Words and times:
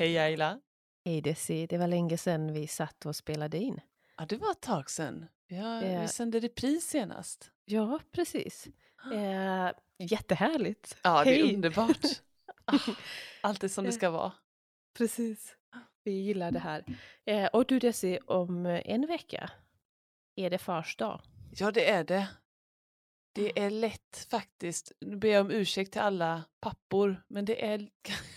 Hej 0.00 0.18
Ayla. 0.18 0.60
Hej 1.04 1.20
Desi, 1.20 1.66
det 1.66 1.78
var 1.78 1.86
länge 1.86 2.18
sedan 2.18 2.52
vi 2.52 2.66
satt 2.66 3.06
och 3.06 3.16
spelade 3.16 3.58
in. 3.58 3.80
Ja, 4.16 4.26
det 4.26 4.36
var 4.36 4.50
ett 4.50 4.60
tag 4.60 4.90
sedan. 4.90 5.26
Ja, 5.46 5.82
Eh. 5.82 6.00
Vi 6.00 6.08
sände 6.08 6.40
repris 6.40 6.86
senast. 6.86 7.50
Ja, 7.64 8.00
precis. 8.12 8.68
Eh, 9.14 9.70
jättehärligt. 9.98 10.96
Ja, 11.02 11.24
det 11.24 11.30
är 11.30 11.44
Hej. 11.44 11.54
underbart. 11.54 12.06
Allt 13.40 13.64
är 13.64 13.68
som 13.68 13.84
det 13.84 13.92
ska 13.92 14.10
vara. 14.10 14.32
Precis. 14.96 15.56
Vi 16.04 16.12
gillar 16.12 16.50
det 16.50 16.58
här. 16.58 16.84
Eh, 17.24 17.46
och 17.46 17.66
du 17.66 17.78
Desi, 17.78 18.18
om 18.26 18.66
en 18.66 19.06
vecka 19.06 19.50
är 20.36 20.50
det 20.50 20.58
fars 20.58 20.96
dag. 20.96 21.20
Ja, 21.52 21.70
det 21.70 21.90
är 21.90 22.04
det. 22.04 22.28
Det 23.32 23.58
är 23.60 23.70
lätt 23.70 24.26
faktiskt. 24.30 24.92
Nu 25.00 25.16
ber 25.16 25.28
jag 25.28 25.40
om 25.40 25.50
ursäkt 25.50 25.92
till 25.92 26.00
alla 26.00 26.44
pappor, 26.60 27.22
men 27.28 27.44
det 27.44 27.66
är 27.66 27.88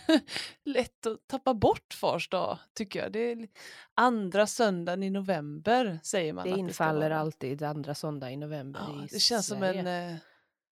lätt 0.63 1.05
att 1.05 1.27
tappa 1.27 1.53
bort 1.53 1.93
fars 1.93 2.29
dag, 2.29 2.59
tycker 2.73 2.99
jag. 2.99 3.11
Det 3.11 3.31
är 3.31 3.47
andra 3.95 4.47
söndagen 4.47 5.03
i 5.03 5.09
november, 5.09 5.99
säger 6.03 6.33
man. 6.33 6.49
Det 6.49 6.57
infaller 6.59 7.09
vara. 7.09 7.19
alltid 7.19 7.63
andra 7.63 7.95
söndag 7.95 8.31
i 8.31 8.37
november 8.37 8.81
Ja, 8.87 9.03
i 9.03 9.07
det 9.07 9.19
känns 9.19 9.47
som 9.47 9.59
Sverige. 9.59 9.79
en, 9.79 10.13
eh, 10.13 10.17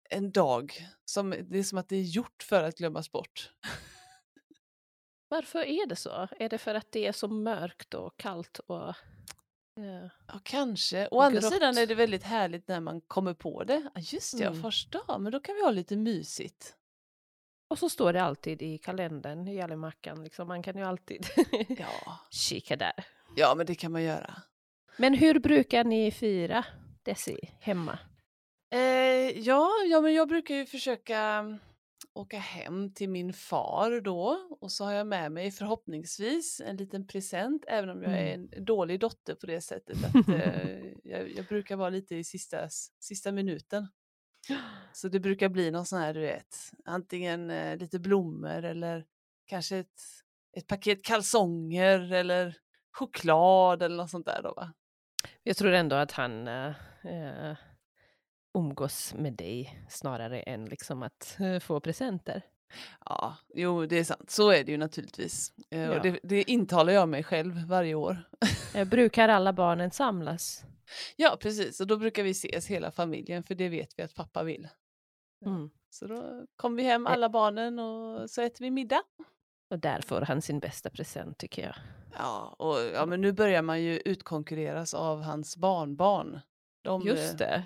en 0.09 0.31
dag. 0.31 0.87
Som, 1.05 1.35
det 1.49 1.59
är 1.59 1.63
som 1.63 1.77
att 1.77 1.89
det 1.89 1.95
är 1.95 2.03
gjort 2.03 2.43
för 2.43 2.63
att 2.63 2.77
glömmas 2.77 3.11
bort. 3.11 3.51
Varför 5.27 5.59
är 5.59 5.87
det 5.87 5.95
så? 5.95 6.27
Är 6.39 6.49
det 6.49 6.57
för 6.57 6.75
att 6.75 6.91
det 6.91 7.07
är 7.07 7.11
så 7.11 7.27
mörkt 7.27 7.93
och 7.93 8.17
kallt 8.17 8.59
och... 8.59 8.95
Ja, 10.27 10.39
kanske. 10.43 11.07
Å 11.11 11.21
andra 11.21 11.39
Grått. 11.41 11.53
sidan 11.53 11.77
är 11.77 11.87
det 11.87 11.95
väldigt 11.95 12.23
härligt 12.23 12.67
när 12.67 12.79
man 12.79 13.01
kommer 13.01 13.33
på 13.33 13.63
det. 13.63 13.89
Ja, 13.95 14.01
just 14.01 14.37
det, 14.37 14.45
Mm. 14.45 14.61
fars 14.61 14.85
dag, 14.89 15.21
men 15.21 15.31
då 15.31 15.39
kan 15.39 15.55
vi 15.55 15.61
ha 15.63 15.71
lite 15.71 15.95
mysigt. 15.95 16.75
och 17.69 17.79
så 17.79 17.89
står 17.89 18.13
det 18.13 18.23
alltid 18.23 18.61
i 18.61 18.77
kalendern, 18.77 19.47
i 19.47 19.61
almanackan. 19.61 20.23
Liksom. 20.23 20.47
Man 20.47 20.63
kan 20.63 20.77
ju 20.77 20.83
alltid 20.83 21.25
Ja. 21.77 22.19
kika 22.31 22.75
där. 22.75 22.93
ja, 23.35 23.53
men 23.57 23.65
det 23.65 23.75
kan 23.75 23.91
man 23.91 24.03
göra. 24.03 24.41
Men 24.97 25.13
hur 25.13 25.39
brukar 25.39 25.83
ni 25.83 26.11
fira 26.11 26.65
Desi 27.03 27.37
hemma? 27.59 27.99
Eh, 28.73 28.79
ja, 29.39 29.69
ja, 29.89 30.01
men 30.01 30.13
jag 30.13 30.27
brukar 30.27 30.55
ju 30.55 30.65
försöka 30.65 31.43
åka 32.13 32.39
hem 32.39 32.93
till 32.93 33.09
min 33.09 33.33
far 33.33 34.01
då 34.01 34.37
och 34.61 34.71
så 34.71 34.85
har 34.85 34.93
jag 34.93 35.07
med 35.07 35.31
mig 35.31 35.51
förhoppningsvis 35.51 36.61
en 36.65 36.77
liten 36.77 37.07
present 37.07 37.65
även 37.67 37.89
om 37.89 38.03
jag 38.03 38.13
är 38.13 38.33
en 38.33 38.65
dålig 38.65 38.99
dotter 38.99 39.35
på 39.35 39.45
det 39.45 39.61
sättet 39.61 39.97
att 40.05 40.29
eh, 40.29 40.79
jag, 41.03 41.31
jag 41.31 41.45
brukar 41.45 41.75
vara 41.75 41.89
lite 41.89 42.15
i 42.15 42.23
sista, 42.23 42.69
sista 42.99 43.31
minuten. 43.31 43.87
Så 44.93 45.07
det 45.07 45.19
brukar 45.19 45.49
bli 45.49 45.71
någon 45.71 45.85
sån 45.85 45.99
här, 45.99 46.13
du 46.13 46.19
vet, 46.19 46.55
antingen 46.85 47.49
eh, 47.49 47.77
lite 47.77 47.99
blommor 47.99 48.63
eller 48.63 49.05
kanske 49.45 49.77
ett, 49.77 50.01
ett 50.57 50.67
paket 50.67 51.03
kalsonger 51.03 52.13
eller 52.13 52.57
choklad 52.91 53.81
eller 53.81 53.95
något 53.95 54.09
sånt 54.09 54.25
där 54.25 54.41
då 54.43 54.53
va? 54.53 54.73
Jag 55.43 55.57
tror 55.57 55.71
ändå 55.71 55.95
att 55.95 56.11
han 56.11 56.47
eh, 56.47 56.73
eh, 57.03 57.55
umgås 58.53 59.13
med 59.13 59.33
dig 59.33 59.85
snarare 59.89 60.41
än 60.41 60.65
liksom 60.65 61.03
att 61.03 61.37
eh, 61.39 61.59
få 61.59 61.79
presenter. 61.79 62.41
Ja, 63.05 63.37
jo 63.53 63.85
det 63.85 63.99
är 63.99 64.03
sant. 64.03 64.29
Så 64.29 64.49
är 64.49 64.63
det 64.63 64.71
ju 64.71 64.77
naturligtvis. 64.77 65.53
Eh, 65.69 65.81
Ja. 65.81 65.95
Och 65.95 66.01
det, 66.03 66.19
det 66.23 66.51
intalar 66.51 66.93
jag 66.93 67.09
mig 67.09 67.23
själv 67.23 67.67
varje 67.67 67.95
år. 67.95 68.17
Eh, 68.75 68.87
brukar 68.87 69.29
alla 69.29 69.53
barnen 69.53 69.91
samlas? 69.91 70.63
Ja, 71.15 71.37
precis. 71.41 71.79
Och 71.81 71.87
då 71.87 71.97
brukar 71.97 72.23
vi 72.23 72.29
ses 72.31 72.67
hela 72.67 72.91
familjen 72.91 73.43
för 73.43 73.55
det 73.55 73.69
vet 73.69 73.99
vi 73.99 74.03
att 74.03 74.15
pappa 74.15 74.43
vill. 74.43 74.67
Mm. 75.45 75.69
Så 75.89 76.07
då 76.07 76.45
kommer 76.55 76.77
vi 76.77 76.83
hem 76.83 77.07
alla 77.07 77.29
barnen 77.29 77.79
och 77.79 78.29
så 78.29 78.41
äter 78.41 78.65
vi 78.65 78.71
middag. 78.71 79.01
Och 79.69 79.79
där 79.79 80.01
får 80.01 80.21
han 80.21 80.41
sin 80.41 80.59
bästa 80.59 80.89
present 80.89 81.37
tycker 81.37 81.61
jag. 81.61 81.75
Ja, 82.17 82.55
och 82.59 82.77
ja, 82.93 83.05
men 83.05 83.21
nu 83.21 83.31
börjar 83.31 83.61
man 83.61 83.81
ju 83.81 84.01
utkonkurreras 84.05 84.93
av 84.93 85.21
hans 85.21 85.57
barnbarn. 85.57 86.39
De, 86.81 87.01
Just 87.01 87.41
eh, 87.41 87.47
det. 87.47 87.63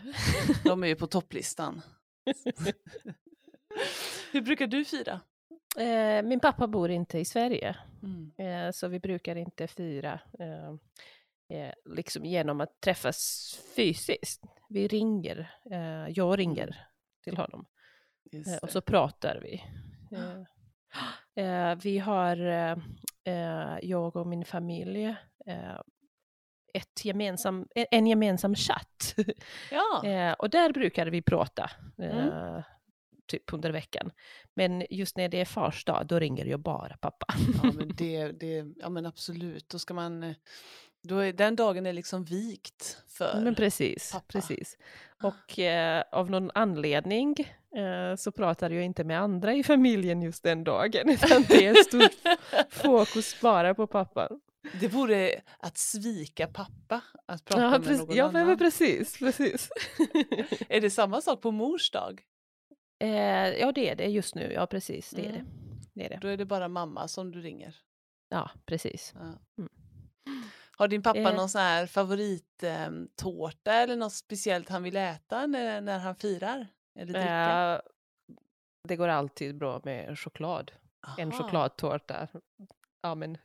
de 0.63 0.83
är 0.83 0.87
ju 0.87 0.95
på 0.95 1.07
topplistan. 1.07 1.81
Hur 4.31 4.41
brukar 4.41 4.67
du 4.67 4.85
fira? 4.85 5.19
Eh, 5.77 6.23
min 6.23 6.39
pappa 6.39 6.67
bor 6.67 6.89
inte 6.89 7.19
i 7.19 7.25
Sverige, 7.25 7.75
Mm. 8.03 8.31
eh, 8.37 8.71
så 8.71 8.87
vi 8.87 8.99
brukar 8.99 9.35
inte 9.35 9.67
fira 9.67 10.19
eh, 10.39 10.69
eh, 11.59 11.73
liksom 11.85 12.25
genom 12.25 12.61
att 12.61 12.81
träffas 12.81 13.19
fysiskt. 13.75 14.43
Vi 14.69 14.87
ringer, 14.87 15.51
eh, 15.71 16.07
jag 16.09 16.39
ringer 16.39 16.85
till 17.23 17.37
honom. 17.37 17.65
Eh, 18.31 18.57
och 18.61 18.69
så 18.69 18.81
pratar 18.81 19.39
vi. 19.41 19.63
Eh, 20.17 21.45
eh, 21.45 21.75
vi 21.83 21.97
har, 21.99 22.37
eh, 22.47 22.77
eh, 23.23 23.77
jag 23.81 24.15
och 24.15 24.27
min 24.27 24.45
familj, 24.45 25.05
eh, 25.45 25.79
ett 26.75 27.05
gemensam, 27.05 27.67
en- 27.75 27.85
en 27.91 28.07
gemensam 28.07 28.55
chatt. 28.55 29.15
Ja, 29.71 30.05
eh, 30.09 30.33
och 30.33 30.49
där 30.49 30.73
brukar 30.73 31.05
vi 31.07 31.21
prata, 31.21 31.69
eh, 31.97 32.17
Mm. 32.27 32.61
typ 33.27 33.53
under 33.53 33.71
veckan. 33.71 34.11
Men 34.53 34.85
just 34.89 35.17
när 35.17 35.29
det 35.29 35.41
är 35.41 35.45
fars 35.45 35.85
dag, 35.85 36.05
då 36.07 36.19
ringer 36.19 36.45
jag 36.45 36.59
bara 36.59 36.97
pappa. 36.97 37.25
ja, 37.63 37.71
men 37.77 37.87
det, 37.97 38.31
det, 38.31 38.65
ja 38.77 38.89
men 38.89 39.05
absolut. 39.05 39.69
Då 39.69 39.79
ska 39.79 39.93
man, 39.93 40.35
då 41.03 41.17
är, 41.19 41.33
den 41.33 41.55
dagen 41.55 41.85
är 41.85 41.93
liksom 41.93 42.23
vikt 42.23 42.97
för... 43.07 43.41
Men 43.41 43.55
precis, 43.55 44.11
pappa. 44.11 44.25
precis. 44.27 44.77
Och 45.23 45.59
eh, 45.59 46.03
av 46.11 46.29
någon 46.31 46.51
anledning 46.53 47.35
eh, 47.75 48.15
så 48.17 48.31
pratar 48.31 48.69
jag 48.69 48.83
inte 48.85 49.03
med 49.03 49.19
andra 49.21 49.53
i 49.53 49.63
familjen 49.63 50.21
just 50.21 50.43
den 50.43 50.63
dagen, 50.63 51.09
utan 51.09 51.43
det 51.47 51.65
är 51.65 51.83
stort 51.83 52.35
fokus 52.69 53.41
bara 53.41 53.75
på 53.75 53.87
pappan. 53.87 54.39
Det 54.79 54.87
vore 54.87 55.41
att 55.59 55.77
svika 55.77 56.47
pappa 56.47 57.01
att 57.25 57.45
prata 57.45 57.61
Ja, 57.63 57.69
med 57.69 57.83
precis, 57.83 58.07
någon 58.07 58.15
ja 58.17 58.25
annan. 58.25 58.47
men 58.47 58.57
precis, 58.57 59.19
precis. 59.19 59.69
Är 60.69 60.81
det 60.81 60.89
samma 60.89 61.21
sak 61.21 61.41
på 61.41 61.51
mors 61.51 61.91
dag? 61.91 62.21
eh, 62.99 63.09
ja, 63.49 63.71
det 63.71 63.89
är 63.89 63.95
det 63.95 64.05
just 64.07 64.35
nu, 64.35 64.51
ja 64.53 64.67
precis, 64.67 65.09
det 65.09 65.21
är 65.25 65.31
det. 65.31 65.39
Mm. 65.39 65.47
det, 65.93 66.05
är 66.05 66.09
det. 66.09 66.17
Då 66.21 66.27
är 66.27 66.37
det 66.37 66.45
bara 66.45 66.67
mamma 66.67 67.07
som 67.07 67.31
du 67.31 67.41
ringer. 67.41 67.75
Ja, 68.29 68.49
precis. 68.65 69.13
Ja. 69.15 69.21
Mm. 69.57 69.69
Har 70.77 70.87
din 70.87 71.03
pappa 71.03 71.19
Eh. 71.19 71.35
någon 71.35 71.49
sån 71.49 71.61
här 71.61 71.87
favorittårta 71.87 73.73
eller 73.73 73.95
något 73.95 74.13
speciellt 74.13 74.69
han 74.69 74.83
vill 74.83 74.95
äta 74.97 75.47
när, 75.47 75.81
när 75.81 75.99
han 75.99 76.15
firar? 76.15 76.67
Eller 76.99 77.13
dricka? 77.13 77.73
Eh, 77.75 77.79
det 78.87 78.95
går 78.95 79.07
alltid 79.07 79.57
bra 79.57 79.81
med 79.83 80.19
choklad. 80.19 80.71
En 81.17 81.31
Aha. 81.31 81.37
chokladtårta, 81.43 82.27
ja 83.01 83.15
men, 83.15 83.37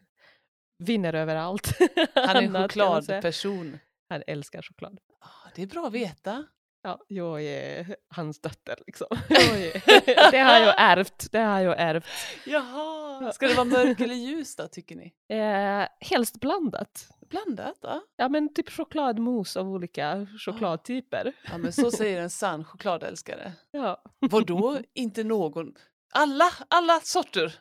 vinner 0.80 1.12
överallt. 1.14 1.72
Han 2.14 2.36
är 2.36 2.42
en 2.42 2.62
chokladperson. 2.62 3.78
Han 4.08 4.22
älskar 4.26 4.62
choklad. 4.62 4.98
Ah, 5.20 5.48
Det 5.54 5.62
är 5.62 5.66
bra 5.66 5.86
att 5.86 5.92
veta. 5.92 6.44
Ja, 6.82 6.98
jag 7.08 7.42
är 7.42 7.96
hans 8.08 8.40
dotter 8.40 8.76
liksom. 8.86 9.06
Är- 9.28 10.30
det 10.30 10.38
har 10.38 10.58
jag 10.58 10.74
ärvt. 10.78 11.32
Det 11.32 11.38
har 11.38 11.60
jag 11.60 11.74
ärvt. 11.80 12.04
Jaha, 12.46 13.32
ska 13.32 13.46
det 13.48 13.54
vara 13.54 13.64
mörk 13.64 14.00
eller 14.00 14.14
ljus 14.14 14.56
då 14.56 14.66
tycker 14.68 14.96
ni? 14.96 15.12
Eh, 15.38 15.88
helst 16.00 16.40
blandat. 16.40 17.08
Blandat 17.30 17.78
va? 17.82 18.00
Ja 18.16 18.28
men 18.28 18.54
typ 18.54 18.70
chokladmos 18.70 19.56
av 19.56 19.68
olika 19.72 20.26
chokladtyper. 20.38 21.32
Ja 21.50 21.58
men 21.58 21.72
så 21.72 21.90
säger 21.90 22.20
en 22.20 22.30
sann 22.30 22.64
chokladälskare. 22.64 23.52
Ja. 23.70 24.02
Vadå? 24.18 24.78
Inte 24.94 25.24
någon? 25.24 25.74
Alla, 26.12 26.44
alla 26.68 27.00
sorter? 27.00 27.54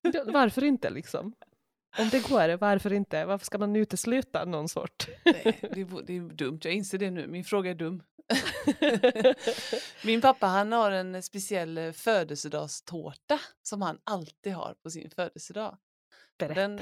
Ja, 0.00 0.24
Varför 0.26 0.64
inte 0.64 0.90
liksom? 0.90 1.34
Om 1.98 2.08
det 2.08 2.28
går, 2.28 2.56
varför 2.56 2.92
inte? 2.92 3.24
Varför 3.24 3.46
ska 3.46 3.58
man 3.58 3.76
utesluta 3.76 4.44
någon 4.44 4.68
sort? 4.68 5.08
Nej, 5.24 5.58
det, 5.74 5.80
är- 5.80 6.02
det 6.06 6.16
är 6.16 6.20
dumt, 6.20 6.60
jag 6.62 6.74
inser 6.74 6.98
det 6.98 7.10
nu. 7.10 7.26
Min 7.26 7.44
fråga 7.44 7.70
är 7.70 7.74
dum. 7.74 8.02
Min 10.04 10.20
pappa 10.20 10.46
han 10.46 10.72
har 10.72 10.90
en 10.90 11.22
speciell 11.22 11.78
eh, 11.78 11.92
födelsedagstårta 11.92 13.40
som 13.62 13.82
han 13.82 13.98
alltid 14.04 14.52
har 14.52 14.74
på 14.82 14.90
sin 14.90 15.10
födelsedag. 15.10 15.78
Berätta. 16.38 16.60
Den, 16.60 16.80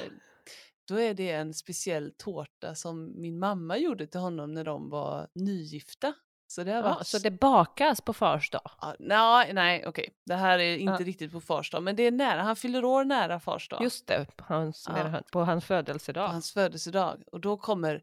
då 0.88 1.00
är 1.00 1.14
det 1.14 1.30
en 1.30 1.54
speciell 1.54 2.12
tårta 2.16 2.74
som 2.74 3.20
min 3.20 3.38
mamma 3.38 3.78
gjorde 3.78 4.06
till 4.06 4.20
honom 4.20 4.54
när 4.54 4.64
de 4.64 4.90
var 4.90 5.28
nygifta. 5.34 6.14
Så 6.48 6.64
det 6.64 6.72
har 6.72 6.82
Ja, 6.82 7.04
så 7.04 7.18
det 7.18 7.30
bakas 7.30 8.00
på 8.00 8.12
fars 8.12 8.50
dag? 8.50 8.70
Ja, 8.80 8.94
nej, 8.98 9.52
nej 9.52 9.86
okej. 9.86 10.14
Det 10.26 10.34
här 10.34 10.58
är 10.58 10.76
inte 10.76 11.02
Ja. 11.02 11.06
riktigt 11.06 11.32
på 11.32 11.40
fars 11.40 11.70
dag, 11.70 11.82
men 11.82 11.96
det 11.96 12.02
är 12.02 12.10
nära. 12.10 12.42
Han 12.42 12.56
fyller 12.56 12.84
år 12.84 13.04
nära 13.04 13.40
fars 13.40 13.68
dag. 13.68 13.82
Just 13.82 14.06
det, 14.06 14.26
på 14.36 14.44
hans, 14.54 14.84
Ja. 14.88 15.20
på 15.32 15.38
hans 15.40 15.64
på 15.64 15.66
födelsedag. 15.66 16.28
hans 16.28 16.52
födelsedag. 16.52 17.22
Och 17.32 17.40
då 17.40 17.56
kommer 17.56 18.02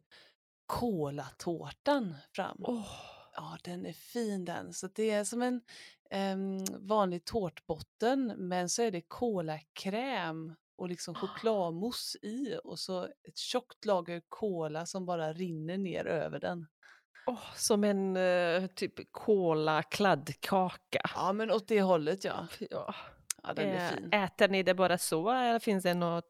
kolatårtan 0.66 2.16
fram. 2.36 2.58
Åh, 2.60 2.88
Ja, 3.36 3.58
den 3.64 3.86
är 3.86 3.94
fin 3.94 4.46
den. 4.46 4.74
Så 4.74 4.88
det 4.88 5.10
är 5.10 5.24
som 5.24 5.42
en 5.42 5.62
em, 6.10 6.66
vanlig 6.80 7.26
tårtbotten, 7.26 8.34
men 8.38 8.70
så 8.70 8.82
är 8.82 8.92
det 8.92 9.02
kolakräm 9.02 10.56
och 10.76 10.90
liksom 10.90 11.16
chokladmousse 11.16 12.18
i 12.22 12.60
och 12.64 12.80
så 12.80 13.04
ett 13.04 13.38
tjockt 13.38 13.86
lager 13.86 14.22
kola 14.30 14.86
som 14.86 15.06
bara 15.06 15.34
rinner 15.34 15.78
ner 15.78 16.06
över 16.06 16.40
den. 16.40 16.68
Åh, 17.26 17.40
som 17.56 17.84
en 17.84 18.18
eh, 18.18 18.68
typ 18.68 19.12
kola-kladdkaka. 19.12 21.02
Ja, 21.16 21.34
men 21.34 21.52
åt 21.52 21.68
det 21.68 21.82
hållet 21.82 22.24
ja. 22.24 22.48
Ja. 22.70 22.96
Ja, 23.44 23.54
den 23.54 23.70
är 23.70 23.86
Eh, 23.86 23.90
fin. 23.96 24.14
Äter 24.14 24.48
ni 24.48 24.64
det 24.64 24.74
bara 24.74 24.98
så 24.98 25.30
eller 25.30 25.60
finns 25.60 25.84
det 25.84 25.94
något 25.94 26.26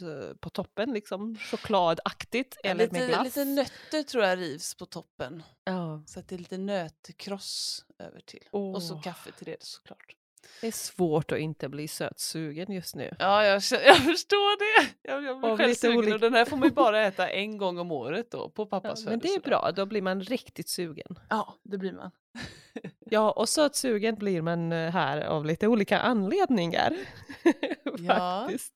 eh, 0.00 0.36
på 0.40 0.50
toppen, 0.50 0.92
liksom 0.92 1.36
chokladaktigt. 1.36 2.56
Eller 2.64 2.84
med 2.90 2.92
lite, 2.92 3.06
glass. 3.06 3.24
lite 3.24 3.44
nötter 3.44 4.02
tror 4.02 4.24
jag 4.24 4.38
rivs 4.38 4.74
på 4.74 4.86
toppen. 4.86 5.42
ja. 5.64 6.02
Så 6.06 6.20
att 6.20 6.28
det 6.28 6.34
är 6.34 6.38
lite 6.38 6.58
nötkross 6.58 7.84
över 7.98 8.20
till. 8.20 8.48
Och 8.50 8.82
så 8.82 8.96
kaffe 8.96 9.32
till 9.32 9.46
det 9.46 9.62
såklart. 9.62 10.16
Det 10.60 10.66
är 10.66 10.72
svårt 10.72 11.32
att 11.32 11.38
inte 11.38 11.68
bli 11.68 11.88
sötsugen 11.88 12.72
just 12.72 12.94
nu. 12.96 13.16
Ja, 13.18 13.44
jag, 13.44 13.62
jag 13.84 13.96
förstår 13.96 14.58
det. 14.58 14.90
Jag, 15.02 15.24
jag 15.24 15.40
blir 15.40 15.50
Av 15.50 15.58
själv 15.58 15.74
sugen 15.74 15.98
olika- 15.98 16.14
och 16.14 16.20
den 16.20 16.34
här 16.34 16.44
får 16.44 16.56
man 16.56 16.68
ju 16.68 16.74
bara 16.74 17.02
äta 17.06 17.28
en 17.28 17.58
gång 17.58 17.78
om 17.78 17.92
året 17.92 18.30
då 18.30 18.50
på 18.50 18.62
Ja, 18.62 18.66
pappas 18.66 19.04
men 19.04 19.18
det 19.18 19.28
är 19.28 19.40
bra, 19.40 19.70
då 19.76 19.86
blir 19.86 20.02
man 20.02 20.20
riktigt 20.22 20.68
sugen. 20.68 21.18
Ja, 21.30 21.54
det 21.64 21.78
blir 21.78 21.92
man. 21.92 22.10
Ja, 23.12 23.30
och 23.32 23.48
sötsugen 23.48 24.14
blir 24.14 24.42
man 24.42 24.72
eh, 24.72 24.90
här 24.90 25.20
av 25.20 25.46
lite 25.46 25.66
olika 25.68 25.98
anledningar. 26.00 26.96
Ja. 27.98 28.42
Faktiskt. 28.46 28.74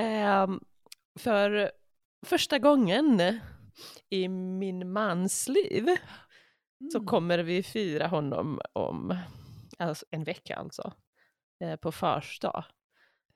Ehm, 0.00 0.60
för 1.18 1.70
första 2.26 2.58
gången 2.58 3.40
i 4.10 4.28
min 4.28 4.92
mans 4.92 5.48
liv 5.48 5.86
så 6.92 6.98
Mm. 6.98 7.06
kommer 7.06 7.38
vi 7.38 7.62
fira 7.62 8.06
honom 8.06 8.60
om 8.72 9.16
alltså 9.78 10.06
en 10.10 10.24
vecka 10.24 10.56
alltså, 10.56 10.92
eh, 11.60 11.76
på 11.76 11.92
fars 11.92 12.40
dag. 12.40 12.64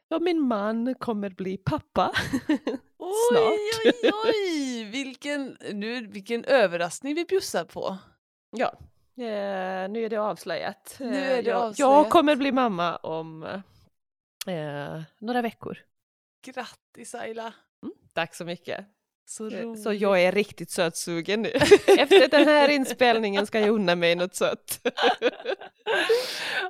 Ja, 0.08 0.18
min 0.18 0.40
man 0.40 0.94
kommer 0.94 1.30
bli 1.30 1.56
pappa. 1.56 2.12
Oj, 2.98 3.12
snart. 3.30 3.94
oj, 4.02 4.10
oj! 4.24 4.84
Vilken, 4.84 5.56
nu, 5.72 6.06
vilken 6.06 6.44
överraskning 6.44 7.14
vi 7.14 7.24
bjussar 7.24 7.64
på. 7.64 7.98
ja, 8.50 8.68
eh, 9.16 9.88
nu 9.90 10.04
är 10.04 10.08
det 10.08 10.16
avslöjat. 10.16 10.96
Nu 11.00 11.06
Eh, 11.16 11.32
är 11.38 11.42
det 11.42 11.48
jag, 11.50 11.62
avslöjat. 11.62 11.78
jag 11.78 12.10
kommer 12.10 12.36
bli 12.36 12.52
mamma 12.52 12.96
om 12.96 13.42
eh, 14.46 15.02
några 15.18 15.42
veckor. 15.42 15.78
Grattis 16.46 17.14
Ayla! 17.14 17.54
Tack 18.14 18.34
så 18.34 18.44
mycket. 18.44 18.86
Så 19.24 19.50
Eh, 19.50 19.62
roligt. 19.62 19.82
Så 19.82 19.92
jag 19.92 20.22
är 20.22 20.32
riktigt 20.32 20.70
sötsugen 20.70 21.42
nu. 21.42 21.48
Efter 21.98 22.28
den 22.28 22.48
här 22.48 22.68
inspelningen 22.78 23.46
ska 23.46 23.60
jag 23.60 23.68
unna 23.68 23.94
mig 23.96 24.14
något 24.14 24.34
sött. 24.34 24.80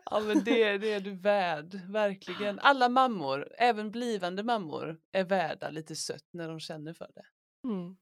Ja 0.05 0.21
men 0.21 0.45
det, 0.45 0.79
det 0.79 0.93
är 0.93 1.01
du 1.01 1.15
värd, 1.15 1.81
verkligen. 1.89 2.59
Alla 2.59 2.89
mammor, 2.89 3.49
även 3.59 3.91
blivande 3.91 4.43
mammor, 4.43 5.01
är 5.13 5.25
värda 5.25 5.71
lite 5.71 5.97
sött 5.97 6.25
när 6.31 6.49
de 6.49 6.61
känner 6.61 6.93
för 6.93 7.11
det. 7.15 7.25
Mm, 7.69 7.97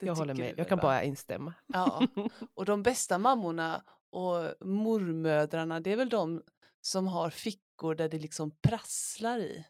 det 0.00 0.06
jag 0.06 0.14
håller 0.14 0.34
med, 0.34 0.54
jag 0.56 0.68
kan 0.68 0.78
bara 0.78 1.02
instämma. 1.02 1.54
Ja, 1.66 2.06
och 2.54 2.64
de 2.64 2.82
bästa 2.82 3.18
mammorna 3.18 3.82
och 4.10 4.66
mormödrarna, 4.66 5.80
det 5.80 5.92
är 5.92 5.96
väl 5.96 6.08
de 6.08 6.42
som 6.80 7.06
har 7.06 7.30
fickor 7.30 7.94
där 7.94 8.08
det 8.08 8.18
liksom 8.18 8.50
prasslar 8.62 9.38
i. 9.38 9.64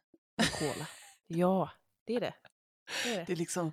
Cola. 0.58 0.86
Ja, 1.26 1.70
det 2.04 2.14
är 2.14 2.20
det. 2.20 2.34
Det, 3.04 3.24
Det 3.26 3.32
är 3.32 3.36
liksom 3.36 3.72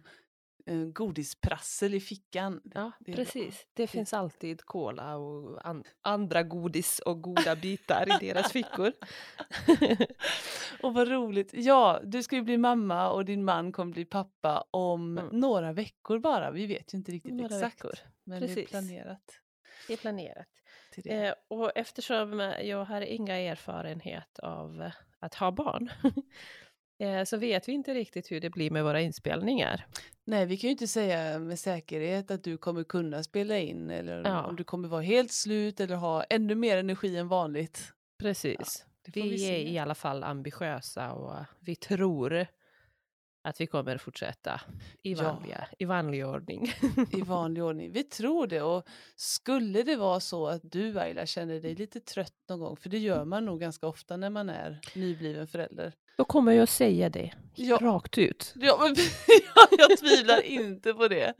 eh, 0.65 0.75
godisprassel 0.77 1.93
i 1.93 1.99
fickan. 1.99 2.61
Ja, 2.73 2.91
det 2.99 3.11
är 3.11 3.15
bra. 3.15 3.25
precis. 3.25 3.67
Det 3.73 3.87
finns 3.87 4.13
alltid 4.13 4.61
cola 4.65 5.15
och 5.15 5.67
an- 5.67 5.83
andra 6.01 6.43
godis 6.43 6.99
och 6.99 7.21
goda 7.21 7.55
bitar 7.55 8.05
i 8.23 8.25
deras 8.25 8.51
fickor. 8.51 8.93
Och 10.83 10.93
vad 10.93 11.07
roligt. 11.07 11.49
Ja, 11.53 11.99
du 12.03 12.23
ska 12.23 12.35
ju 12.35 12.41
bli 12.41 12.57
mamma 12.57 13.09
och 13.11 13.25
din 13.25 13.43
man 13.45 13.71
kommer 13.71 13.93
bli 13.93 14.05
pappa 14.05 14.67
om 14.71 15.17
Mm. 15.17 15.39
några 15.39 15.73
veckor 15.73 16.19
bara. 16.19 16.51
Vi 16.51 16.65
vet 16.65 16.93
ju 16.93 16.97
inte 16.97 17.11
riktigt 17.11 17.33
Några 17.33 17.55
exakt. 17.55 17.75
veckor. 17.85 17.93
Men 18.23 18.39
det 18.39 18.45
är 18.45 18.47
Precis. 18.47 18.69
planerat 18.69 19.39
Det 19.87 19.93
är 19.93 19.97
planerat. 19.97 20.47
det. 20.95 21.27
Eh, 21.27 21.33
och 21.47 21.71
eftersom 21.75 22.39
jag 22.63 22.85
har 22.85 23.01
inga 23.01 23.35
erfarenhet 23.37 24.39
av 24.39 24.91
att 25.19 25.33
ha 25.35 25.51
barn 25.51 25.89
så 27.25 27.37
vet 27.37 27.67
vi 27.67 27.71
inte 27.73 27.93
riktigt 27.93 28.31
hur 28.31 28.41
det 28.41 28.49
blir 28.49 28.71
med 28.71 28.83
våra 28.83 29.01
inspelningar. 29.01 29.85
Nej, 30.25 30.45
vi 30.45 30.57
kan 30.57 30.67
ju 30.67 30.71
inte 30.71 30.87
säga 30.87 31.39
med 31.39 31.59
säkerhet 31.59 32.31
att 32.31 32.43
du 32.43 32.57
kommer 32.57 32.83
kunna 32.83 33.23
spela 33.23 33.57
in 33.57 33.89
eller 33.89 34.23
Ja. 34.25 34.43
om 34.45 34.55
du 34.55 34.63
kommer 34.63 34.87
vara 34.87 35.01
helt 35.01 35.31
slut 35.31 35.79
eller 35.79 35.95
ha 35.95 36.23
ännu 36.23 36.55
mer 36.55 36.77
energi 36.77 37.17
än 37.17 37.27
vanligt. 37.27 37.93
Precis. 38.19 38.85
Får 39.05 39.11
vi, 39.13 39.29
vi, 39.29 39.49
är 39.49 39.57
i 39.57 39.77
alla 39.79 39.95
fall 39.95 40.23
ambitiösa 40.23 41.11
och 41.11 41.35
vi 41.59 41.75
tror 41.75 42.47
att 43.43 43.61
vi 43.61 43.67
kommer 43.67 43.97
fortsätta 43.97 44.61
i, 45.03 45.13
Ja. 45.13 45.23
vanliga, 45.23 45.67
i 45.79 45.85
vanlig 45.85 46.27
ordning. 46.27 46.71
i 47.11 47.21
vanlig 47.25 47.63
ordning. 47.63 47.91
Vi 47.91 48.03
tror 48.03 48.47
det 48.47 48.61
och 48.61 48.87
skulle 49.15 49.83
det 49.83 49.95
vara 49.95 50.19
så 50.19 50.47
att 50.47 50.61
du 50.71 50.99
Ayla 50.99 51.25
känner 51.25 51.59
dig 51.61 51.75
lite 51.75 51.99
trött 51.99 52.33
någon 52.49 52.59
gång, 52.59 52.77
för 52.77 52.89
det 52.89 52.97
gör 52.97 53.25
man 53.25 53.45
nog 53.45 53.59
ganska 53.59 53.87
ofta 53.87 54.17
när 54.17 54.29
man 54.29 54.49
är 54.49 54.79
nybliven 54.95 55.47
förälder. 55.47 55.93
Då 56.17 56.25
kommer 56.25 56.51
jag 56.51 56.69
säga 56.69 57.09
det 57.09 57.31
Ja. 57.55 57.77
rakt 57.81 58.17
ut. 58.17 58.53
Ja, 58.55 58.77
men, 58.81 58.95
ja, 59.55 59.67
jag 59.77 59.97
tvivlar 59.97 60.41
inte 60.41 60.93
på 60.93 61.07
det. 61.07 61.33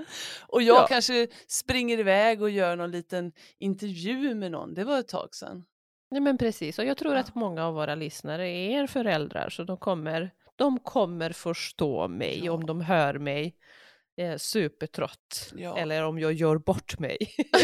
Och 0.48 0.62
jag 0.62 0.78
Ja. 0.78 0.88
kanske 0.88 1.28
springer 1.48 2.00
iväg 2.00 2.42
och 2.42 2.50
gör 2.50 2.76
någon 2.76 2.92
liten 2.92 3.32
intervju 3.60 4.36
med 4.36 4.52
någon. 4.52 4.74
Det 4.74 4.84
var 4.84 5.00
ett 5.00 5.08
tag 5.08 5.36
sedan. 5.36 5.66
Nej, 6.12 6.22
men 6.22 6.38
precis, 6.38 6.80
och 6.80 6.86
jag 6.86 6.98
tror 6.98 7.16
att 7.16 7.36
många 7.36 7.66
av 7.66 7.74
våra 7.74 7.96
lyssnare 7.96 8.50
är 8.50 8.88
föräldrar 8.88 9.50
så 9.50 9.64
de 9.64 9.78
kommer, 9.78 10.32
de 10.56 10.80
kommer 10.80 11.30
förstå 11.32 12.08
mig 12.08 12.50
om 12.50 12.66
de 12.66 12.82
hör 12.82 13.14
mig 13.20 13.56
eh, 14.18 14.38
supertrött 14.38 15.52
Ja. 15.56 15.78
eller 15.78 16.04
om 16.04 16.20
jag 16.20 16.34
gör 16.34 16.58
bort 16.58 17.00
mig 17.00 17.18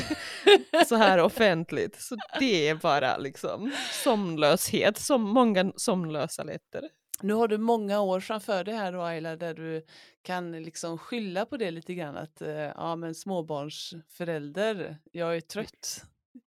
så 0.88 0.96
här 0.96 1.18
offentligt. 1.20 2.02
Så 2.02 2.16
det 2.40 2.68
är 2.70 2.76
bara 2.76 3.18
liksom 3.18 3.72
somnlöshet, 4.04 4.98
som 4.98 5.22
många 5.22 5.72
somnlösa 5.76 6.44
lättare. 6.44 6.88
Nu 7.22 7.34
har 7.34 7.48
du 7.48 7.58
många 7.58 8.02
år 8.02 8.20
framför 8.20 8.64
dig 8.64 8.76
här 8.76 8.92
då 8.92 9.02
Ayla, 9.02 9.36
där 9.36 9.54
du 9.54 9.86
kan 10.22 10.52
liksom 10.52 10.98
skylla 10.98 11.46
på 11.46 11.58
det 11.58 11.72
lite 11.72 11.94
grann 11.94 12.18
att 12.18 12.42
eh, 12.42 12.50
ja 12.50 12.96
men 12.96 13.16
småbarnsförälder, 13.16 14.98
jag 15.12 15.36
är 15.36 15.42
trött. 15.42 16.04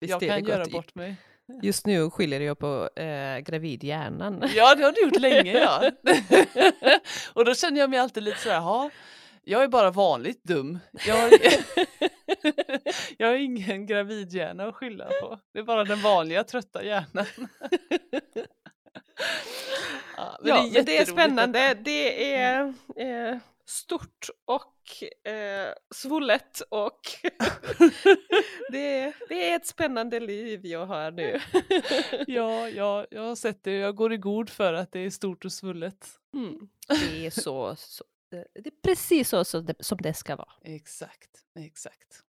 Visst 0.01 0.11
jag 0.11 0.21
kan 0.21 0.45
göra 0.45 0.65
bort 0.65 0.95
mig. 0.95 1.17
Just 1.63 1.87
nu 1.87 2.11
skiljer 2.11 2.41
jag 2.41 2.59
på 2.59 2.91
eh, 2.97 3.39
gravidhjärnan. 3.39 4.45
Ja, 4.55 4.75
det 4.75 4.85
har 4.85 4.93
du 4.93 5.03
gjort 5.03 5.21
länge 5.21 5.53
ja. 5.53 5.91
och 7.33 7.45
då 7.45 7.55
känner 7.55 7.81
jag 7.81 7.91
mig 7.91 7.99
alltid 7.99 8.23
lite 8.23 8.39
så 8.39 8.49
här, 8.49 8.57
ja, 8.57 8.91
jag 9.45 9.63
är 9.63 9.69
bara 9.69 9.91
vanligt 9.91 10.45
dum. 10.45 10.79
Jag 11.07 11.17
har, 11.17 11.31
jag 13.19 13.27
har 13.27 13.35
ingen 13.35 13.87
gravidhjärna 13.87 14.65
att 14.65 14.75
skylla 14.75 15.05
på. 15.05 15.39
Det 15.53 15.59
är 15.59 15.63
bara 15.63 15.85
den 15.85 16.03
vanliga 16.03 16.45
trötta 16.45 16.85
hjärnan. 16.85 17.27
Ja, 20.19 20.39
ja, 20.45 20.71
men 20.73 20.85
det 20.85 20.99
är 20.99 21.05
spännande. 21.05 21.75
Det 21.75 22.33
är 22.35 22.75
eh, 22.97 23.39
stort 23.65 24.29
och 24.45 24.75
eh, 25.31 25.73
svullet 25.95 26.61
och 26.71 27.01
det, 28.71 29.01
är- 29.01 29.29
det 29.29 29.51
är 29.51 29.57
ett 29.57 29.67
spännande 29.67 30.21
liv 30.21 30.67
jag 30.67 30.87
har 30.87 31.11
nu. 31.11 31.41
Ja, 32.27 32.69
ja, 32.69 33.07
jag 33.11 33.23
har 33.23 33.35
sett 33.37 33.65
det. 33.65 33.73
Jag 33.77 33.95
går 33.97 34.13
i 34.13 34.17
god 34.17 34.51
för 34.51 34.73
att 34.73 34.93
det 34.93 35.01
är 35.01 35.11
stort 35.11 35.45
och 35.45 35.53
svullet. 35.53 36.09
Mm. 36.35 36.69
Det 36.89 37.27
är 37.27 37.31
så, 37.31 37.77
så 37.77 38.05
det 38.31 38.67
är 38.67 38.83
precis 38.83 39.29
så 39.29 39.45
som 39.45 39.67
det, 39.67 39.75
som 39.81 39.99
det 39.99 40.15
ska 40.15 40.37
vara. 40.37 40.53
Exakt, 40.65 41.31
exakt. 41.59 42.23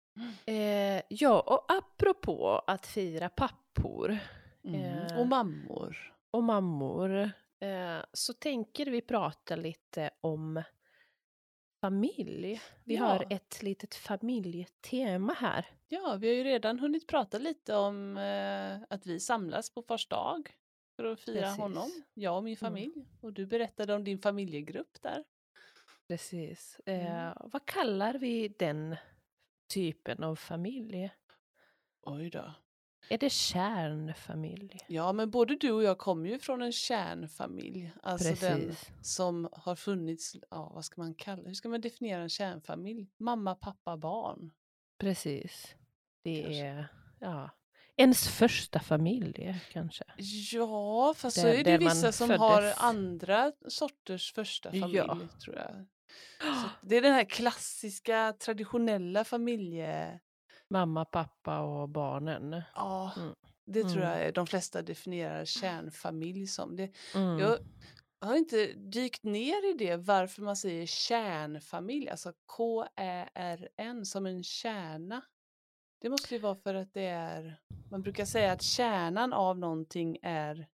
Eh, 0.46 1.01
ja, 1.10 1.39
och 1.39 1.65
apropå 1.72 2.63
att 2.67 2.86
fira 2.88 3.29
pappor 3.29 4.17
Mm. 4.63 4.82
Eh. 4.82 5.20
Och 5.20 5.27
mammor. 5.27 6.13
och 6.32 6.44
mammor 6.44 7.15
eh, 7.22 7.29
så 8.13 8.33
tänker 8.33 8.85
vi 8.85 9.01
prata 9.01 9.55
lite 9.55 10.09
om 10.21 10.63
familj. 11.81 12.61
Vi 12.83 12.95
Ja. 12.95 13.03
har 13.05 13.27
ett 13.29 13.61
litet 13.63 13.95
familjetema 13.95 15.33
här. 15.33 15.65
Ja, 15.87 16.17
vi 16.21 16.27
har 16.27 16.35
ju 16.35 16.43
redan 16.43 16.79
hunnit 16.79 17.07
prata 17.07 17.37
lite 17.37 17.75
om 17.75 18.17
eh, 18.17 18.77
att 18.89 19.05
vi 19.05 19.19
samlas 19.19 19.69
på 19.73 19.81
fars 19.81 20.07
dag 20.07 20.57
för 20.95 21.03
att 21.05 21.19
fira 21.19 21.41
Precis. 21.41 21.57
honom, 21.59 21.91
jag 22.13 22.37
och 22.37 22.43
min 22.43 22.57
familj. 22.57 23.05
Och 23.21 23.33
du 23.33 23.45
berättade 23.45 23.93
om 23.93 24.03
din 24.03 24.19
familjegrupp 24.19 25.01
där. 25.01 25.23
Precis. 26.07 26.79
Eh, 26.85 26.97
Mm. 27.27 27.37
Vad 27.39 27.65
kallar 27.65 28.13
vi 28.13 28.47
den 28.47 28.95
typen 29.73 30.23
av 30.23 30.35
familj? 30.35 31.11
Oj 32.01 32.29
då. 32.29 32.53
Är 33.09 33.17
det 33.17 33.29
kärnfamilj? 33.29 34.77
Ja, 34.87 35.13
men 35.13 35.31
både 35.31 35.55
du 35.55 35.71
och 35.71 35.83
jag 35.83 35.97
kommer 35.97 36.29
ju 36.29 36.39
från 36.39 36.61
en 36.61 36.71
kärnfamilj. 36.71 37.91
Alltså 38.03 38.27
den 38.45 38.59
Precis. 38.67 38.89
som 39.01 39.49
har 39.51 39.75
funnits, 39.75 40.35
ja 40.49 40.71
vad 40.73 40.85
ska 40.85 41.01
man 41.01 41.13
kalla 41.13 41.43
hur 41.47 41.53
ska 41.53 41.69
man 41.69 41.81
definiera 41.81 42.21
en 42.21 42.29
kärnfamilj? 42.29 43.07
Mamma, 43.17 43.55
pappa, 43.55 43.97
barn. 43.97 44.51
Precis. 44.97 45.75
Det 46.23 46.41
Kanske. 46.43 46.65
är 46.65 46.87
ja, 47.19 47.49
ens 47.95 48.27
första 48.27 48.79
familj 48.79 49.55
kanske. 49.71 50.03
Ja, 50.53 51.13
fast 51.17 51.39
så 51.41 51.47
Där- 51.47 51.53
är 51.53 51.63
det 51.63 51.77
vissa 51.77 52.11
som 52.11 52.29
har 52.29 52.55
föddes. 52.61 52.77
andra 52.79 53.51
sorters 53.67 54.33
första 54.33 54.75
Ja. 54.75 55.07
familj 55.07 55.27
tror 55.43 55.55
jag. 55.55 55.85
Så 56.39 56.69
det 56.81 56.97
är 56.97 57.01
den 57.01 57.13
här 57.13 57.23
klassiska 57.29 58.33
traditionella 58.39 59.23
familje... 59.23 60.19
Mamma, 60.69 61.05
pappa 61.05 61.59
och 61.62 61.89
barnen. 61.89 62.62
Ja, 62.75 63.12
Mm. 63.17 63.36
det 63.65 63.81
tror 63.83 63.97
Mm. 64.01 64.09
jag 64.09 64.21
är- 64.21 64.31
de 64.31 64.47
flesta 64.47 64.81
definierar 64.81 65.45
kärnfamilj 65.45 66.47
som. 66.47 66.75
Det, 66.75 66.91
Mm. 67.15 67.39
jag, 67.39 67.57
har 68.21 68.36
inte 68.36 68.65
dykt 68.74 69.24
ner 69.24 69.69
i 69.69 69.77
det 69.77 69.95
varför 69.95 70.41
man 70.41 70.55
säger 70.55 70.86
kärnfamilj, 70.86 72.09
alltså 72.09 72.33
K-Ä-R-N 72.45 74.05
som 74.05 74.25
en 74.25 74.43
kärna. 74.43 75.21
Det 76.01 76.09
måste 76.09 76.36
ju 76.36 76.41
vara 76.41 76.55
för 76.55 76.74
att 76.75 76.93
det 76.93 77.05
är, 77.05 77.55
man 77.91 78.01
brukar 78.01 78.25
säga 78.25 78.51
att 78.51 78.62
kärnan 78.62 79.33
av 79.33 79.59
någonting 79.59 80.17
är 80.21 80.67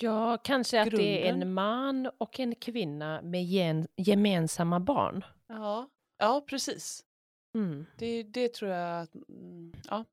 Ja, 0.00 0.38
kanske 0.44 0.82
att 0.82 0.90
det 0.90 1.22
är 1.22 1.28
Grunden. 1.28 1.48
en 1.48 1.54
man 1.54 2.10
och 2.18 2.40
en 2.40 2.54
kvinna 2.54 3.22
med 3.22 3.44
gen- 3.44 3.88
gemensamma 3.96 4.80
barn. 4.80 5.24
Ja, 5.46 5.88
ja 6.18 6.44
precis. 6.48 7.04
Mm. 7.54 7.86
Det, 7.98 8.22
det 8.22 8.54
tror 8.54 8.70
jag 8.70 9.02
att, 9.02 9.14
mm, 9.14 9.72
ja, 9.88 10.04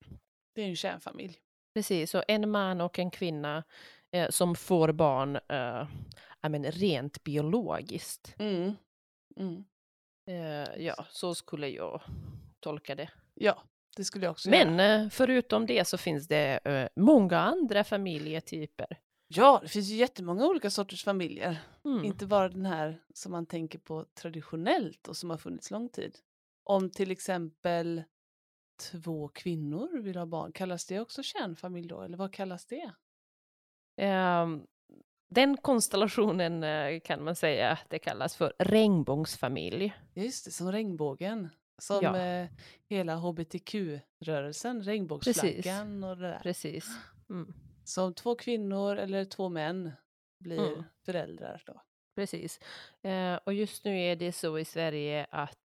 det 0.56 0.62
är 0.62 0.68
en 0.68 0.76
kärnfamilj. 0.76 1.38
Precis, 1.74 2.12
så 2.12 2.24
en 2.28 2.52
man 2.52 2.82
och 2.82 3.00
en 3.00 3.12
kvinna 3.12 3.64
eh, 4.12 4.30
som 4.30 4.56
får 4.56 4.92
barn 4.92 5.36
eh, 5.36 5.88
men 6.50 6.72
rent 6.72 7.24
biologiskt. 7.24 8.36
Mm. 8.40 8.74
Mm. 9.40 9.64
Eh, 10.30 10.84
ja, 10.86 11.06
så 11.10 11.36
skulle 11.36 11.68
jag 11.68 12.02
tolka 12.60 12.96
det. 12.96 13.10
Ja, 13.34 13.64
det 13.96 14.04
skulle 14.04 14.26
jag 14.26 14.32
också 14.32 14.50
göra. 14.50 14.72
Men 14.72 15.02
eh, 15.04 15.10
förutom 15.10 15.66
det 15.66 15.88
så 15.88 15.98
finns 15.98 16.28
det 16.28 16.60
eh, 16.66 16.88
många 16.96 17.38
andra 17.38 17.84
familjetyper. 17.84 19.00
Ja, 19.28 19.60
det 19.62 19.68
finns 19.68 19.90
ju 19.90 19.96
jättemånga 19.96 20.46
olika 20.46 20.70
sorters 20.70 21.04
familjer. 21.04 21.58
Mm. 21.86 22.06
Inte 22.06 22.28
bara 22.28 22.50
den 22.50 22.66
här 22.66 23.02
som 23.14 23.32
man 23.32 23.46
tänker 23.46 23.80
på 23.80 24.06
traditionellt 24.14 25.08
och 25.08 25.18
som 25.18 25.30
har 25.30 25.38
funnits 25.38 25.72
lång 25.72 25.90
tid. 25.90 26.18
Om 26.68 26.90
till 26.90 27.12
exempel 27.12 28.04
två 28.92 29.28
kvinnor 29.28 30.00
vill 30.02 30.18
ha 30.18 30.26
barn, 30.26 30.52
kallas 30.52 30.86
det 30.86 31.00
också 31.00 31.24
kärnfamilj 31.24 31.88
då? 31.88 32.02
Eller 32.02 32.18
vad 32.18 32.34
kallas 32.34 32.66
det? 32.66 32.92
Ehm, 33.98 34.68
den 35.30 35.58
konstellationen 35.58 36.64
eh, 36.64 37.00
kan 37.00 37.24
man 37.24 37.36
säga 37.36 37.80
det 37.90 38.00
kallas 38.00 38.36
för 38.36 38.54
regnbågsfamilj. 38.60 39.94
Just 40.14 40.46
det, 40.46 40.52
som 40.52 40.72
regnbågen. 40.72 41.50
Som 41.78 42.00
Ja. 42.04 42.18
eh, 42.18 42.48
hela 42.90 43.16
hbtq-rörelsen, 43.16 44.84
regnbågsflaggan 44.84 46.04
och 46.04 46.18
det 46.18 46.28
där. 46.28 46.40
Precis. 46.40 46.86
Mm. 47.30 47.54
Som 47.84 48.14
två 48.14 48.36
kvinnor 48.36 48.96
eller 48.98 49.26
två 49.26 49.50
män 49.50 49.92
blir 50.40 50.68
Mm. 50.74 50.84
föräldrar 51.06 51.64
då. 51.66 51.82
Precis. 52.16 52.60
Eh, 53.02 53.36
och 53.46 53.54
just 53.54 53.86
nu 53.86 54.00
är 54.00 54.16
det 54.16 54.32
så 54.32 54.60
i 54.60 54.66
Sverige 54.66 55.28
att 55.32 55.58
um, 55.58 55.65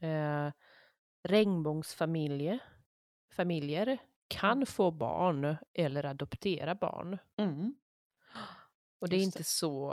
eh, 0.00 0.52
regnbågsfamiljer 1.22 2.58
familjer 3.32 3.98
kan 4.28 4.66
få 4.66 4.90
barn 4.90 5.56
eller 5.72 6.04
adoptera 6.06 6.74
barn. 6.74 7.18
Mm. 7.36 7.74
Och 8.98 9.08
det 9.08 9.16
är 9.16 9.18
Just 9.18 9.26
inte 9.26 9.38
det. 9.38 9.44
så 9.44 9.92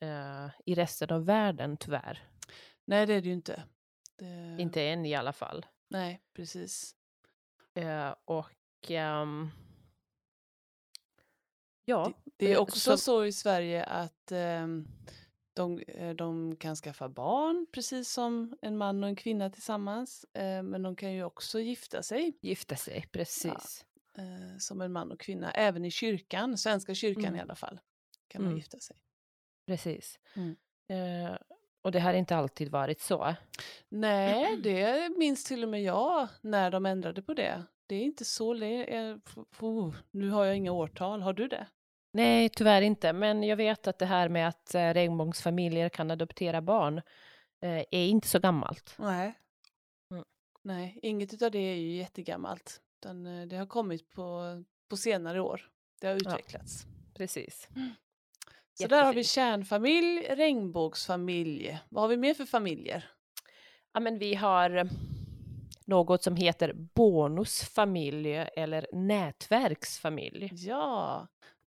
eh, 0.00 0.48
i 0.66 0.74
resten 0.74 1.10
av 1.10 1.24
världen 1.24 1.76
tyvärr. 1.76 2.28
Nej, 2.84 3.06
det 3.06 3.14
är 3.14 3.20
det 3.22 3.28
ju 3.28 3.34
inte. 3.34 3.62
Det... 4.16 4.56
Inte 4.60 4.82
än 4.82 5.06
i 5.06 5.14
alla 5.14 5.32
fall. 5.32 5.66
Nej, 5.88 6.22
precis. 6.32 6.94
Eh, 7.74 8.14
och 8.24 8.50
ehm, 8.88 9.50
ja, 11.84 12.12
Det 12.36 12.46
är 12.46 12.54
Eh, 12.54 12.60
också 12.60 12.78
så- 12.80 12.96
så 12.96 13.24
i 13.24 13.32
Sverige 13.32 13.84
att 13.84 14.32
ehm, 14.32 14.88
de, 15.54 15.78
eh, 15.88 16.10
de 16.14 16.56
kan 16.56 16.76
skaffa 16.76 17.08
barn 17.08 17.66
precis 17.72 18.08
som 18.12 18.56
en 18.62 18.76
man 18.76 19.02
och 19.02 19.08
en 19.08 19.16
kvinna 19.16 19.50
tillsammans. 19.50 20.24
Eh, 20.24 20.62
men 20.62 20.82
de 20.82 20.96
kan 20.96 21.12
ju 21.12 21.24
också 21.24 21.60
gifta 21.60 22.02
sig 22.02 22.38
gifta 22.40 22.76
sig, 22.76 23.04
precis. 23.12 23.84
eh, 24.18 24.58
som 24.58 24.80
en 24.80 24.92
man 24.92 25.12
och 25.12 25.20
kvinna. 25.20 25.50
Även 25.50 25.84
i 25.84 25.90
kyrkan, 25.90 26.58
Svenska 26.58 26.94
kyrkan 26.94 27.24
Mm. 27.24 27.36
i 27.36 27.40
alla 27.40 27.54
fall, 27.54 27.80
kan 28.28 28.42
man 28.42 28.46
Mm. 28.48 28.58
gifta 28.58 28.78
sig. 28.78 28.96
Precis. 29.66 30.18
Mm. 30.34 30.56
Och 31.82 31.92
det 31.92 32.00
har 32.00 32.14
inte 32.14 32.36
alltid 32.36 32.68
varit 32.70 33.00
så. 33.00 33.34
Nej, 33.88 34.56
det 34.62 35.08
minns 35.18 35.44
till 35.44 35.62
och 35.62 35.68
med 35.68 35.82
jag 35.82 36.28
när 36.40 36.70
de 36.70 36.86
ändrade 36.86 37.22
på 37.22 37.34
det. 37.34 37.62
Det 37.86 37.94
är 37.96 38.02
inte 38.02 38.24
så... 38.24 38.54
F- 38.54 39.36
nu 40.10 40.30
har 40.30 40.44
jag 40.44 40.56
inga 40.56 40.72
årtal, 40.72 41.22
har 41.22 41.32
du 41.32 41.48
det? 41.48 41.66
Nej, 42.14 42.48
tyvärr 42.48 42.82
inte. 42.82 43.12
Men 43.12 43.42
jag 43.42 43.56
vet 43.56 43.86
att 43.86 43.98
det 43.98 44.06
här 44.06 44.28
med 44.28 44.48
att 44.48 44.74
eh, 44.74 44.94
regnbågsfamiljer 44.94 45.88
kan 45.88 46.10
adoptera 46.10 46.60
barn 46.60 46.98
eh, 47.60 47.84
är 47.90 48.06
inte 48.06 48.28
så 48.28 48.38
gammalt. 48.38 48.94
Nej. 48.98 49.34
Mm. 50.10 50.24
Nej, 50.62 50.98
inget 51.02 51.42
av 51.42 51.50
det 51.50 51.58
är 51.58 51.74
ju 51.74 51.96
jättegammalt. 51.96 52.80
Utan 53.00 53.26
eh, 53.26 53.46
det 53.46 53.56
har 53.56 53.66
kommit 53.66 54.10
på, 54.10 54.42
på 54.88 54.96
senare 54.96 55.40
år. 55.40 55.70
Det 56.00 56.06
har 56.06 56.14
utvecklats. 56.14 56.86
Precis. 57.14 57.68
Så 58.74 58.86
där 58.86 59.04
har 59.04 59.14
vi 59.14 59.24
kärnfamilj, 59.24 60.20
regnbågsfamilj. 60.20 61.78
Vad 61.88 62.02
har 62.02 62.08
vi 62.08 62.16
mer 62.16 62.34
för 62.34 62.44
familjer? 62.44 63.10
Ja, 63.92 64.00
men 64.00 64.18
vi 64.18 64.34
har 64.34 64.76
eh, 64.76 64.84
något 65.84 66.22
som 66.22 66.36
heter 66.36 66.72
bonusfamilj 66.72 68.34
eller 68.36 68.86
nätverksfamilj. 68.92 70.50
Ja, 70.52 71.26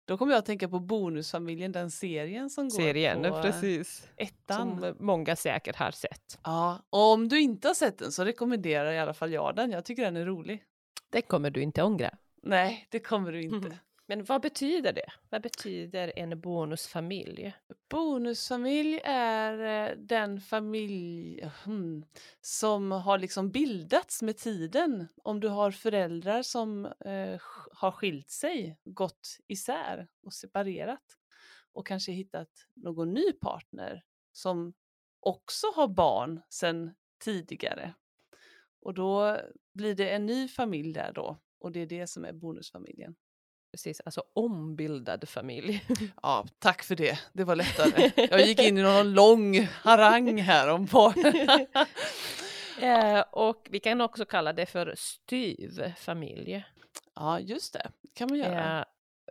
då 0.04 0.16
kommer 0.16 0.32
jag 0.32 0.38
att 0.38 0.46
tänka 0.46 0.68
på 0.68 0.80
Bonusfamiljen, 0.80 1.72
den 1.72 1.90
serien 1.90 2.50
som 2.50 2.68
går 2.68 3.30
på 3.30 3.36
eh, 3.36 3.42
precis. 3.42 4.08
ettan. 4.16 4.80
Som 4.80 4.96
många 4.98 5.36
säkert 5.36 5.76
har 5.76 5.90
sett. 5.90 6.38
Ja, 6.44 6.78
och 6.90 7.12
om 7.12 7.28
du 7.28 7.40
inte 7.40 7.68
har 7.68 7.74
sett 7.74 7.98
den 7.98 8.12
så 8.12 8.24
rekommenderar 8.24 8.92
i 8.92 8.98
alla 8.98 9.14
fall 9.14 9.32
jag 9.32 9.56
den. 9.56 9.70
Jag 9.70 9.84
tycker 9.84 10.02
den 10.04 10.16
är 10.16 10.26
rolig. 10.26 10.62
Det 11.10 11.22
kommer 11.22 11.50
du 11.50 11.62
inte 11.62 11.82
ångra. 11.82 12.10
Nej, 12.42 12.86
det 12.90 12.98
kommer 12.98 13.32
du 13.32 13.42
inte. 13.42 13.56
Mhm. 13.68 13.76
Men 14.06 14.24
vad 14.24 14.42
betyder 14.42 14.92
det? 14.92 15.12
Vad 15.30 15.42
betyder 15.42 16.12
en 16.16 16.40
bonusfamilj? 16.40 17.54
Bonusfamilj 17.90 19.00
är 19.04 19.88
eh, 19.90 19.96
den 19.96 20.40
familj 20.40 21.40
hmm, 21.64 22.04
som 22.40 22.92
har 22.92 23.18
liksom 23.18 23.50
bildats 23.50 24.22
med 24.22 24.36
tiden. 24.36 25.08
Om 25.22 25.40
du 25.40 25.48
har 25.48 25.70
föräldrar 25.70 26.42
som 26.42 26.86
eh, 26.86 27.40
har 27.72 27.92
skilt 27.92 28.30
sig, 28.30 28.78
gått 28.84 29.38
isär 29.46 30.08
och 30.22 30.34
separerat 30.34 31.18
och 31.72 31.86
kanske 31.86 32.12
hittat 32.12 32.50
någon 32.74 33.14
ny 33.14 33.32
partner 33.32 34.04
som 34.32 34.74
också 35.20 35.66
har 35.74 35.88
barn 35.88 36.40
sedan 36.48 36.94
tidigare. 37.24 37.94
Och 38.80 38.94
då 38.94 39.38
blir 39.74 39.94
det 39.94 40.10
en 40.10 40.26
ny 40.26 40.48
familj 40.48 40.92
där 40.92 41.12
då 41.12 41.38
och 41.58 41.72
det 41.72 41.80
är 41.80 41.86
det 41.86 42.06
som 42.06 42.24
är 42.24 42.32
bonusfamiljen. 42.32 43.14
Precis, 43.72 44.00
alltså 44.04 44.22
ombildad 44.32 45.28
familj. 45.28 45.84
Ja, 46.22 46.46
tack 46.58 46.82
för 46.82 46.96
det. 46.96 47.18
Det 47.32 47.44
var 47.44 47.56
lättare. 47.56 48.10
Jag 48.30 48.46
gick 48.46 48.58
in 48.60 48.78
i 48.78 48.82
någon 48.82 49.12
lång 49.14 49.60
harang 49.60 50.38
här 50.40 50.68
om 50.68 50.86
på. 50.86 51.14
eh, 52.80 53.20
och 53.20 53.66
vi 53.70 53.80
kan 53.80 54.00
också 54.00 54.24
kalla 54.24 54.52
det 54.52 54.66
för 54.66 54.94
styvfamilj. 54.96 56.64
Ja, 57.14 57.40
just 57.40 57.72
det. 57.72 57.90
kan 58.14 58.28
man 58.30 58.38
göra. 58.38 58.78
Eh, 58.78 58.84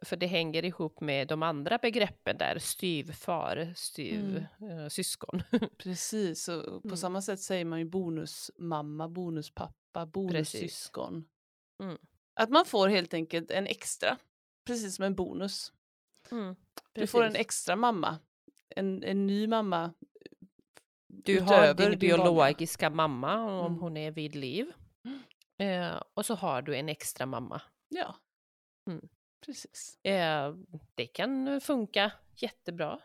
för 0.03 0.15
det 0.15 0.27
hänger 0.27 0.65
ihop 0.65 1.01
med 1.01 1.27
de 1.27 1.43
andra 1.43 1.77
begreppen 1.77 2.37
där, 2.37 2.59
styvfar, 2.59 3.73
styv, 3.75 4.45
eh, 4.61 4.87
syskon. 4.89 5.43
Precis, 5.77 6.47
och 6.47 6.63
på 6.81 6.87
Mm. 6.87 6.97
samma 6.97 7.21
sätt 7.21 7.39
säger 7.39 7.65
man 7.65 7.79
ju 7.79 7.85
bonusmamma, 7.85 9.09
bonuspappa, 9.09 10.05
bonussyskon. 10.05 11.25
Mm. 11.83 11.97
Att 12.35 12.49
man 12.49 12.65
får 12.65 12.87
helt 12.87 13.13
enkelt 13.13 13.51
en 13.51 13.67
extra, 13.67 14.17
precis 14.71 14.95
som 14.95 15.05
en 15.05 15.15
bonus. 15.15 15.73
Mm, 16.31 16.55
Du 16.93 17.07
får 17.07 17.23
en 17.23 17.35
extra 17.35 17.75
mamma, 17.75 18.19
en, 18.75 19.03
en 19.03 19.27
ny 19.27 19.47
mamma. 19.47 19.93
Du 21.07 21.39
har 21.39 21.73
din 21.73 21.99
biologiska 21.99 22.89
mamma 22.89 23.59
om 23.59 23.65
Mm. 23.65 23.79
hon 23.79 23.97
är 23.97 24.11
vid 24.11 24.35
liv. 24.35 24.71
Eh, 25.57 26.01
och 26.13 26.25
så 26.25 26.35
har 26.35 26.61
du 26.61 26.75
en 26.75 26.89
extra 26.89 27.25
mamma. 27.25 27.61
Ja, 27.89 28.15
Mm. 28.89 29.07
precis. 29.45 29.99
Eh, 30.05 30.55
det 30.95 31.05
kan 31.07 31.61
funka 31.61 32.11
jättebra. 32.35 32.99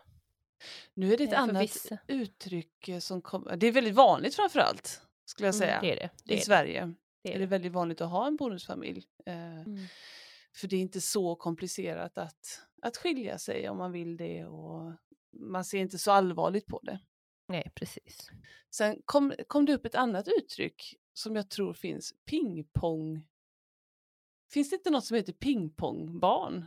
Nu 0.93 1.13
är 1.13 1.17
det 1.17 1.23
ett 1.23 1.33
Eh, 1.33 1.39
annat 1.41 1.63
vissa. 1.63 1.97
uttryck 2.07 2.87
eh, 2.87 2.99
som 2.99 3.21
kommer. 3.21 3.55
Det 3.57 3.67
är 3.67 3.71
väldigt 3.71 3.95
vanligt 3.95 4.35
framför 4.35 4.59
allt, 4.59 5.01
skulle 5.25 5.47
jag 5.47 5.55
säga. 5.55 5.71
Mm, 5.79 5.81
det 5.85 5.91
är 5.91 5.95
det. 5.95 6.09
det, 6.25 6.33
I 6.33 6.35
är 6.35 6.39
det, 6.39 6.45
Sverige 6.45 6.93
det, 7.23 7.29
är 7.29 7.35
är 7.35 7.39
det 7.39 7.45
det. 7.45 7.49
väldigt 7.49 7.71
vanligt 7.71 8.01
att 8.01 8.09
ha 8.09 8.27
en 8.27 8.35
bonusfamilj. 8.35 9.05
Eh, 9.25 9.61
Mm. 9.61 9.85
För 10.57 10.67
det 10.67 10.75
är 10.75 10.81
inte 10.81 11.01
så 11.01 11.35
komplicerat 11.35 12.17
att, 12.17 12.61
att 12.81 12.97
skilja 12.97 13.37
sig 13.37 13.69
om 13.69 13.77
man 13.77 13.91
vill 13.91 14.17
det 14.17 14.45
och 14.45 14.93
man 15.31 15.65
ser 15.65 15.77
inte 15.77 15.97
så 15.97 16.11
allvarligt 16.11 16.65
på 16.65 16.79
det. 16.83 16.99
Nej, 17.47 17.71
precis. 17.75 18.29
Sen 18.69 19.01
kom, 19.05 19.33
kom 19.47 19.65
det 19.65 19.73
upp 19.73 19.85
ett 19.85 19.95
annat 19.95 20.27
uttryck 20.27 20.95
som 21.13 21.35
jag 21.35 21.49
tror 21.49 21.73
finns, 21.73 22.13
pingpong. 22.25 23.27
Finns 24.53 24.69
det 24.69 24.75
inte 24.75 24.89
något 24.89 25.05
som 25.05 25.17
heter 25.17 25.33
pingpongbarn? 25.33 26.65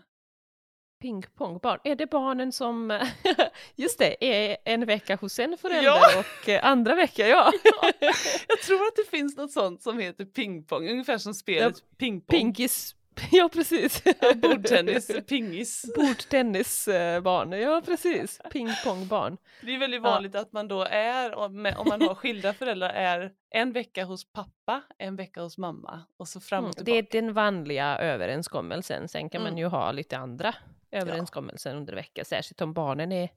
Pingpongbarn. 1.00 1.80
Är 1.84 1.96
det 1.96 2.06
barnen 2.06 2.52
som, 2.52 3.00
just 3.74 3.98
det, 3.98 4.24
är 4.24 4.56
en 4.64 4.86
vecka 4.86 5.16
hos 5.16 5.38
en 5.38 5.58
förälder 5.58 5.82
Ja. 5.82 6.18
och 6.18 6.48
eh, 6.48 6.64
andra 6.64 6.94
vecka, 6.94 7.28
ja. 7.28 7.52
Jag 8.48 8.58
tror 8.66 8.86
att 8.86 8.96
det 8.96 9.10
finns 9.10 9.36
något 9.36 9.52
sånt 9.52 9.82
som 9.82 9.98
heter 9.98 10.24
pingpong, 10.24 10.88
ungefär 10.88 11.18
som 11.18 11.34
spelet 11.34 11.98
pingpong. 11.98 12.38
Pinkis, 12.38 12.96
Ja, 13.32 13.48
precis. 13.52 14.02
Ja, 14.20 14.34
bordtennis, 14.34 15.10
pingis. 15.28 15.84
Bordtennisbarn, 15.96 17.52
ja 17.52 17.82
precis. 17.84 18.40
Pingpongbarn. 18.52 19.36
Det 19.62 19.74
är 19.74 19.78
väldigt 19.78 20.02
Ja. 20.04 20.10
vanligt 20.10 20.34
att 20.34 20.52
man 20.52 20.68
då 20.68 20.82
är, 20.84 21.34
om 21.34 21.62
man 21.62 22.02
har 22.02 22.14
skilda 22.14 22.54
föräldrar, 22.54 22.88
är 22.90 23.32
en 23.50 23.72
vecka 23.72 24.04
hos 24.04 24.32
pappa, 24.32 24.82
en 24.98 25.16
vecka 25.16 25.42
hos 25.42 25.58
mamma 25.58 26.02
och 26.16 26.28
så 26.28 26.40
fram 26.40 26.58
Mm, 26.64 26.74
och 26.78 26.84
det 26.84 26.92
är 26.92 27.02
tillbaka. 27.02 27.20
den 27.20 27.32
vanliga 27.32 27.98
överenskommelsen. 27.98 29.08
Sen 29.08 29.30
kan 29.30 29.42
man 29.42 29.48
Mm. 29.48 29.58
ju 29.58 29.66
ha 29.66 29.92
lite 29.92 30.18
andra 30.18 30.54
överenskommelser 30.90 31.76
under 31.76 31.94
veckan, 31.94 32.24
särskilt 32.24 32.60
om 32.60 32.72
barnen 32.72 33.12
är 33.12 33.28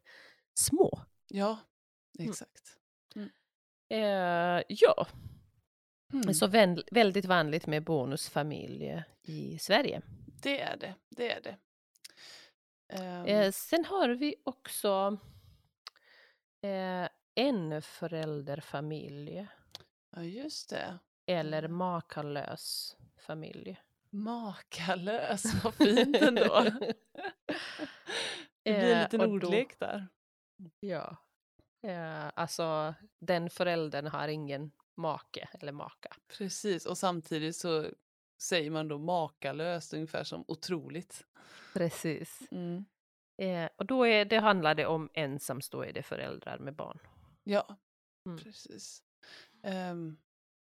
små. 0.53 1.01
Ja, 1.27 1.57
Mm. 2.19 2.29
exakt. 2.31 2.61
Eh, 3.89 4.61
ja, 4.67 5.07
Mm. 6.13 6.33
så 6.33 6.47
vän, 6.47 6.83
väldigt 6.91 7.25
vanligt 7.25 7.67
med 7.67 7.83
bonusfamilj 7.83 9.03
i 9.23 9.59
Sverige. 9.59 10.01
Det 10.41 10.61
är 10.61 10.77
det, 10.77 10.95
det 11.09 11.31
är 11.31 11.41
det. 11.41 11.57
Ehm, 12.89 13.25
Eh, 13.25 13.51
sen 13.51 13.85
har 13.85 14.09
vi 14.09 14.35
också 14.43 15.17
eh, 16.61 17.09
en 17.35 17.81
förälderfamilj 17.81 19.47
ja, 20.15 20.23
just 20.23 20.69
det. 20.69 20.99
eller 21.25 21.63
Mm. 21.63 21.77
makalös 21.77 22.97
familj. 23.17 23.81
Makalös, 24.09 25.43
vad 25.63 25.73
fint 25.75 26.15
ändå. 26.15 26.63
det 28.63 28.71
blir 28.73 28.73
en 28.73 28.97
Eh, 28.97 29.03
liten 29.03 29.19
då- 29.19 29.25
ordlek 29.25 29.79
där. 29.79 30.07
Ja. 30.79 31.17
Eh, 31.87 32.27
alltså 32.35 32.93
den 33.19 33.49
föräldern 33.49 34.07
har 34.07 34.27
ingen 34.27 34.71
make 34.95 35.49
eller 35.59 35.71
maka. 35.71 36.15
Precis, 36.37 36.85
och 36.85 36.97
samtidigt 36.97 37.55
så 37.55 37.85
säger 38.41 38.69
man 38.71 38.87
då 38.87 38.97
makalöst, 38.97 39.93
ungefär 39.93 40.23
som 40.23 40.43
otroligt. 40.47 41.25
Precis. 41.73 42.39
Mm. 42.51 42.85
Eh, 43.41 43.69
och 43.75 43.85
då 43.85 44.07
är, 44.07 44.25
det 44.25 44.39
handlar 44.39 44.75
det 44.75 44.85
om 44.85 45.09
ensamstående 45.13 46.03
föräldrar 46.03 46.57
med 46.57 46.75
barn. 46.75 46.99
Ja, 47.43 47.77
Mm. 48.25 48.39
precis. 48.39 49.03
Ehm, 49.63 50.17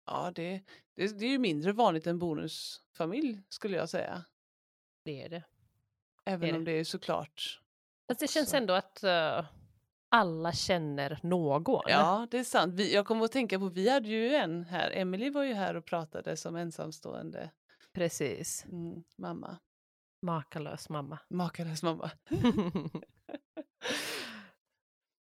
ja, 0.07 0.33
det, 0.35 0.63
det, 0.97 1.19
det 1.19 1.25
är 1.27 1.31
ju 1.31 1.39
mindre 1.39 1.73
vanligt 1.73 2.07
än 2.07 2.19
bonusfamilj 2.19 3.43
skulle 3.49 3.77
jag 3.77 3.89
säga. 3.89 4.25
Det 5.05 5.23
är 5.23 5.29
det. 5.29 5.43
Även 6.25 6.51
Är 6.51 6.57
om 6.57 6.65
det 6.65 6.73
är 6.73 6.85
såklart. 6.85 7.61
Fast 8.09 8.21
det 8.21 8.29
känns 8.31 8.49
också- 8.49 8.57
ändå 8.57 8.75
att 8.75 9.03
eh, 9.03 9.45
alla 10.09 10.53
känner 10.53 11.19
någon. 11.23 11.83
Ja, 11.89 12.27
det 12.31 12.39
är 12.39 12.45
sant. 12.45 12.75
Vi, 12.75 12.95
jag 12.95 13.07
kommer 13.07 13.25
att 13.25 13.33
tänka 13.33 13.59
på, 13.59 13.69
vi 13.69 13.89
hade 13.91 14.09
ju 14.09 14.35
en 14.35 14.65
här, 14.65 14.91
Emily 14.91 15.31
var 15.31 15.43
ju 15.45 15.55
här 15.55 15.75
och 15.77 15.85
pratade 15.85 16.37
som 16.37 16.57
ensamstående 16.57 17.51
Precis. 17.95 18.65
mm, 18.65 19.05
mamma. 19.19 19.59
Makalös 20.23 20.89
mamma. 20.89 21.19
Makalös 21.31 21.83
mamma. 21.83 22.11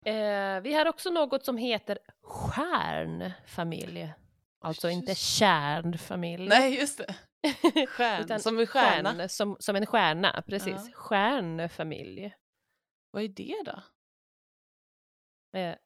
eh, 0.07 0.61
vi 0.61 0.75
har 0.75 0.87
också 0.89 1.11
något 1.11 1.45
som 1.45 1.57
heter 1.57 1.99
stjärnfamilj. 2.23 4.13
Alltså 4.61 4.91
inte 4.91 5.11
Just- 5.13 5.23
kärnfamilj. 5.23 6.49
Nej, 6.49 6.79
just 6.81 6.99
det. 6.99 7.17
Stjärn, 7.89 8.41
som 8.41 8.59
en 8.59 8.67
stjärna. 8.67 9.13
stjärn, 9.15 9.29
som, 9.29 9.57
som 9.61 9.77
en 9.77 9.87
stjärna, 9.87 10.43
precis. 10.47 10.87
Ja. 10.87 10.93
Stjärnfamilj. 10.93 12.35
Vad 13.11 13.23
är 13.23 13.29
det 13.29 13.63
då? 13.65 13.83
Eh, 15.59 15.77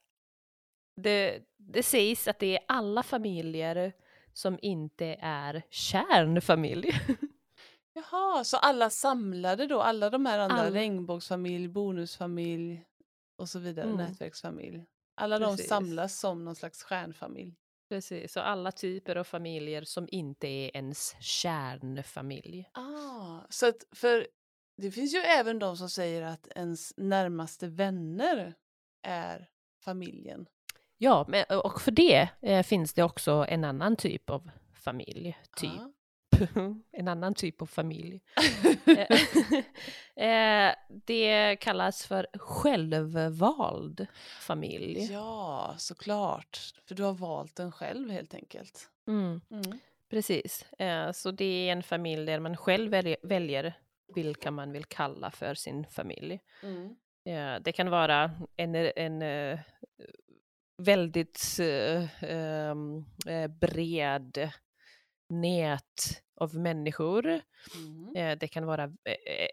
det, 0.97 1.43
det 1.57 1.83
sägs 1.83 2.29
att 2.29 2.39
det 2.39 2.57
är 2.57 2.65
alla 2.69 3.03
familjer 3.03 3.93
som 4.39 4.59
inte 4.63 5.17
är 5.21 5.63
kärnfamilj. 5.71 6.91
Jaha, 7.93 8.45
så 8.45 8.57
alla 8.57 8.91
samlade 8.91 9.67
då, 9.67 9.83
alla 9.83 10.11
de 10.11 10.27
här 10.27 10.39
andra, 10.39 10.57
Alla. 10.57 10.71
regnbågsfamilj, 10.71 11.69
bonusfamilj 11.69 12.85
och 13.39 13.49
så 13.49 13.59
vidare, 13.59 13.87
Mm. 13.87 13.97
nätverksfamilj. 13.97 14.85
Alla 15.15 15.39
de 15.39 15.51
Precis. 15.57 15.69
samlas 15.69 16.19
som 16.21 16.45
någon 16.45 16.55
slags 16.57 16.83
stjärnfamilj. 16.83 17.57
Precis, 17.89 18.37
och 18.37 18.49
alla 18.49 18.73
typer 18.73 19.17
av 19.17 19.25
familjer 19.25 19.83
som 19.85 20.09
inte 20.11 20.49
är 20.49 20.77
ens 20.77 21.17
kärnfamilj. 21.21 22.71
Ah, 22.73 23.41
så 23.49 23.69
att 23.69 23.85
för 23.93 24.27
det 24.77 24.91
finns 24.91 25.15
ju 25.15 25.19
även 25.19 25.59
de 25.59 25.77
som 25.77 25.91
säger 25.91 26.23
att 26.23 26.49
ens 26.57 26.93
närmaste 26.97 27.67
vänner 27.69 28.55
är 29.03 29.49
familjen. 29.85 30.47
Ja, 30.99 31.25
men, 31.29 31.45
och 31.65 31.81
för 31.81 31.91
det 31.91 32.29
eh, 32.43 32.63
finns 32.63 32.95
det 32.95 33.03
också 33.03 33.47
en 33.49 33.65
annan 33.65 33.97
typ 33.97 34.31
av 34.31 34.51
familj. 34.75 35.39
Typ. 35.57 35.71
Ah. 35.71 35.91
en 36.93 37.09
annan 37.09 37.35
typ 37.35 37.63
av 37.63 37.67
familj. 37.67 38.21
eh, 40.17 40.75
det 41.07 41.57
kallas 41.61 42.07
för 42.07 42.27
självvald 42.35 44.07
familj. 44.41 45.13
ja, 45.13 45.75
såklart. 45.79 46.59
För 46.89 46.95
du 46.95 47.03
har 47.03 47.13
valt 47.13 47.57
den 47.57 47.73
själv 47.73 48.11
helt 48.11 48.35
enkelt. 48.35 48.91
Mm, 49.07 49.41
Mm. 49.51 49.79
precis. 50.11 50.73
Eh, 50.73 51.13
så 51.13 51.31
det 51.31 51.45
är 51.69 51.73
en 51.73 51.83
familj 51.83 52.27
där 52.27 52.41
man 52.41 52.57
själv 52.57 52.91
väljer, 52.91 53.17
väljer 53.23 53.75
vilka 54.15 54.51
man 54.51 54.73
vill 54.73 54.85
kalla 54.85 55.31
för 55.31 55.55
sin 55.55 55.87
familj. 55.87 56.41
Mm. 56.63 56.97
Eh, 57.25 57.63
det 57.63 57.73
kan 57.73 57.91
vara 57.91 58.31
en, 58.57 58.75
en 58.75 59.23
eh, 59.23 59.59
väldigt 60.79 61.59
eh, 61.61 62.25
ehm, 62.25 63.05
eh, 63.27 63.47
bred 63.49 64.51
nät 65.29 66.23
av 66.41 66.55
människor. 66.57 67.41
Mm. 67.77 68.17
Eh, 68.17 68.39
det 68.39 68.49
kan 68.49 68.67
vara 68.67 68.85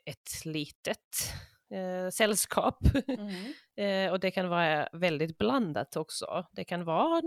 ett 0.05 0.45
litet 0.45 1.33
eh, 1.73 2.09
sällskap. 2.09 2.77
Mm. 3.07 3.53
Eh, 3.77 4.11
och 4.11 4.19
det 4.19 4.31
kan 4.31 4.49
vara 4.49 4.89
väldigt 4.93 5.37
blandat 5.37 5.95
också. 5.95 6.45
Det 6.51 6.63
kan 6.63 6.85
vara 6.85 7.21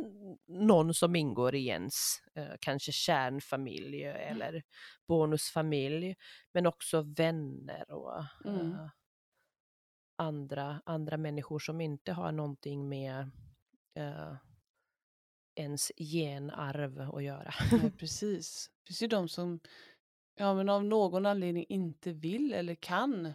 någon 0.47 0.95
som 0.95 1.17
ingår 1.17 1.55
i 1.55 1.67
ens 1.67 1.95
eh, 2.35 2.55
kanske 2.61 2.93
kärnfamilj 2.93 4.05
eller 4.05 4.63
bonusfamilj. 5.09 6.17
Men 6.55 6.67
också 6.67 7.03
vänner 7.17 7.91
och 7.91 8.25
Mm. 8.45 8.73
eh, 8.73 8.89
andra, 10.17 10.83
andra 10.87 11.17
människor 11.17 11.59
som 11.59 11.81
inte 11.81 12.13
har 12.13 12.33
någonting 12.33 12.89
med 12.89 13.31
eh, 13.99 14.35
ens 15.55 15.93
genarv 15.97 17.01
att 17.01 17.23
göra. 17.25 17.55
Nej, 17.73 17.91
precis. 17.99 18.71
Det 18.83 18.87
finns 18.87 19.03
ju 19.03 19.07
de 19.07 19.29
som 19.29 19.61
ja, 20.35 20.55
men 20.55 20.69
av 20.69 20.85
någon 20.85 21.27
anledning 21.27 21.65
inte 21.69 22.13
vill 22.13 22.53
eller 22.53 22.75
kan 22.75 23.33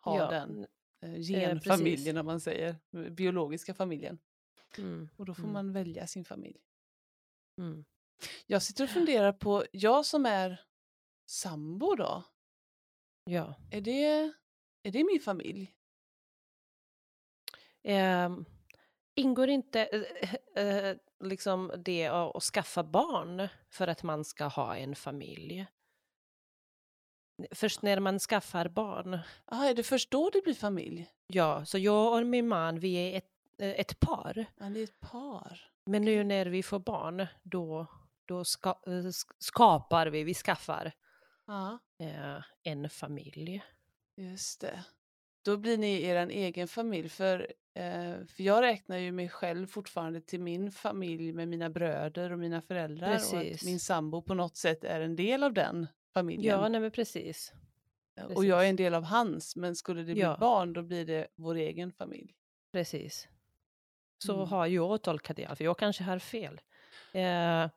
ha 0.00 0.18
Ja, 0.18 0.30
den 0.30 0.66
eh, 1.00 1.10
precis. 1.12 1.28
genfamiljen, 1.28 2.16
om 2.16 2.26
man 2.26 2.40
säger, 2.40 2.76
eh, 2.92 3.00
biologiska 3.10 3.74
familjen. 3.74 4.18
Mm, 4.78 5.08
Och 5.16 5.24
då 5.26 5.34
får 5.34 5.42
Mm. 5.42 5.52
man 5.52 5.72
välja 5.72 6.06
sin 6.06 6.24
familj. 6.24 6.60
mm. 7.58 7.84
Jag 8.46 8.62
sitter 8.62 8.84
och 8.84 8.90
funderar 8.90 9.32
på, 9.32 9.64
jag 9.72 10.06
som 10.06 10.26
är 10.26 10.60
sambo 11.26 11.94
då, 11.94 12.24
Ja. 13.24 13.54
är 13.70 13.80
det, 13.80 14.04
är 14.82 14.90
det 14.92 15.04
min 15.04 15.20
familj? 15.20 15.74
Ehm, 17.82 18.44
ingår 19.14 19.48
inte 19.48 20.06
eh, 20.54 20.64
eh, 20.64 20.96
liksom 21.20 21.72
det 21.84 22.06
att 22.06 22.36
att 22.36 22.42
skaffa 22.42 22.82
barn 22.84 23.48
för 23.70 23.88
att 23.88 24.02
man 24.02 24.24
ska 24.24 24.44
ha 24.44 24.76
en 24.76 24.94
familj? 24.96 25.66
Först 27.50 27.82
när 27.82 28.00
man 28.00 28.18
skaffar 28.18 28.68
barn. 28.68 29.18
Ah, 29.44 29.64
är 29.64 29.74
det 29.74 29.82
först 29.82 30.10
då 30.10 30.30
det 30.30 30.42
blir 30.44 30.54
familj? 30.54 31.10
Ja, 31.26 31.64
så 31.64 31.78
jag 31.78 32.12
och 32.20 32.26
min 32.26 32.48
man, 32.48 32.78
vi 32.78 32.94
är 32.96 33.16
ett, 33.18 33.30
eh, 33.58 33.70
ett 33.70 34.00
par. 34.00 34.46
Ja, 34.58 34.64
det 34.66 34.80
är 34.80 34.84
ett 34.84 35.00
par. 35.00 35.70
Men 35.86 36.04
nu 36.04 36.24
när 36.24 36.46
vi 36.46 36.62
får 36.62 36.78
barn, 36.78 37.26
då, 37.42 37.86
då 38.24 38.44
ska, 38.44 38.72
sk- 38.84 39.32
skapar 39.38 40.06
vi, 40.06 40.24
vi 40.24 40.34
skaffar 40.34 40.92
Ja, 41.46 41.78
eh, 41.98 42.42
en 42.62 42.90
familj. 42.90 43.62
just 44.16 44.60
det. 44.60 44.84
Då 45.44 45.56
blir 45.56 45.78
ni 45.78 46.02
er 46.02 46.26
egen 46.26 46.68
familj, 46.68 47.08
för, 47.08 47.52
för 48.26 48.42
jag 48.42 48.62
räknar 48.62 48.98
ju 48.98 49.12
mig 49.12 49.28
själv 49.28 49.66
fortfarande 49.66 50.20
till 50.20 50.40
min 50.40 50.72
familj 50.72 51.32
med 51.32 51.48
mina 51.48 51.70
bröder 51.70 52.32
och 52.32 52.38
mina 52.38 52.60
föräldrar 52.62 53.08
och 53.08 53.12
Precis. 53.14 53.60
att 53.62 53.66
min 53.66 53.80
sambo 53.80 54.22
på 54.22 54.34
något 54.34 54.56
sätt 54.56 54.84
är 54.84 55.00
en 55.00 55.16
del 55.16 55.42
av 55.42 55.52
den 55.52 55.86
familjen. 56.14 56.58
Ja, 56.60 56.68
nej 56.68 56.80
men 56.80 56.90
precis. 56.90 57.52
och 58.34 58.44
jag 58.44 58.58
är 58.58 58.62
precis. 58.62 58.70
en 58.70 58.76
del 58.76 58.94
av 58.94 59.02
hans, 59.04 59.56
men 59.56 59.76
skulle 59.76 60.02
det 60.02 60.12
bli 60.12 60.22
Ja. 60.22 60.36
barn 60.40 60.72
då 60.72 60.82
blir 60.82 61.04
det 61.06 61.26
vår 61.36 61.54
egen 61.54 61.92
familj. 61.92 62.34
Precis. 62.72 63.28
Så 64.18 64.34
Mm. 64.34 64.48
har 64.48 64.66
jag 64.66 65.02
tolkat 65.02 65.36
det, 65.36 65.56
för 65.56 65.64
jag 65.64 65.78
kanske 65.78 66.04
har 66.04 66.18
fel. 66.18 66.60
Eh, 67.12 67.68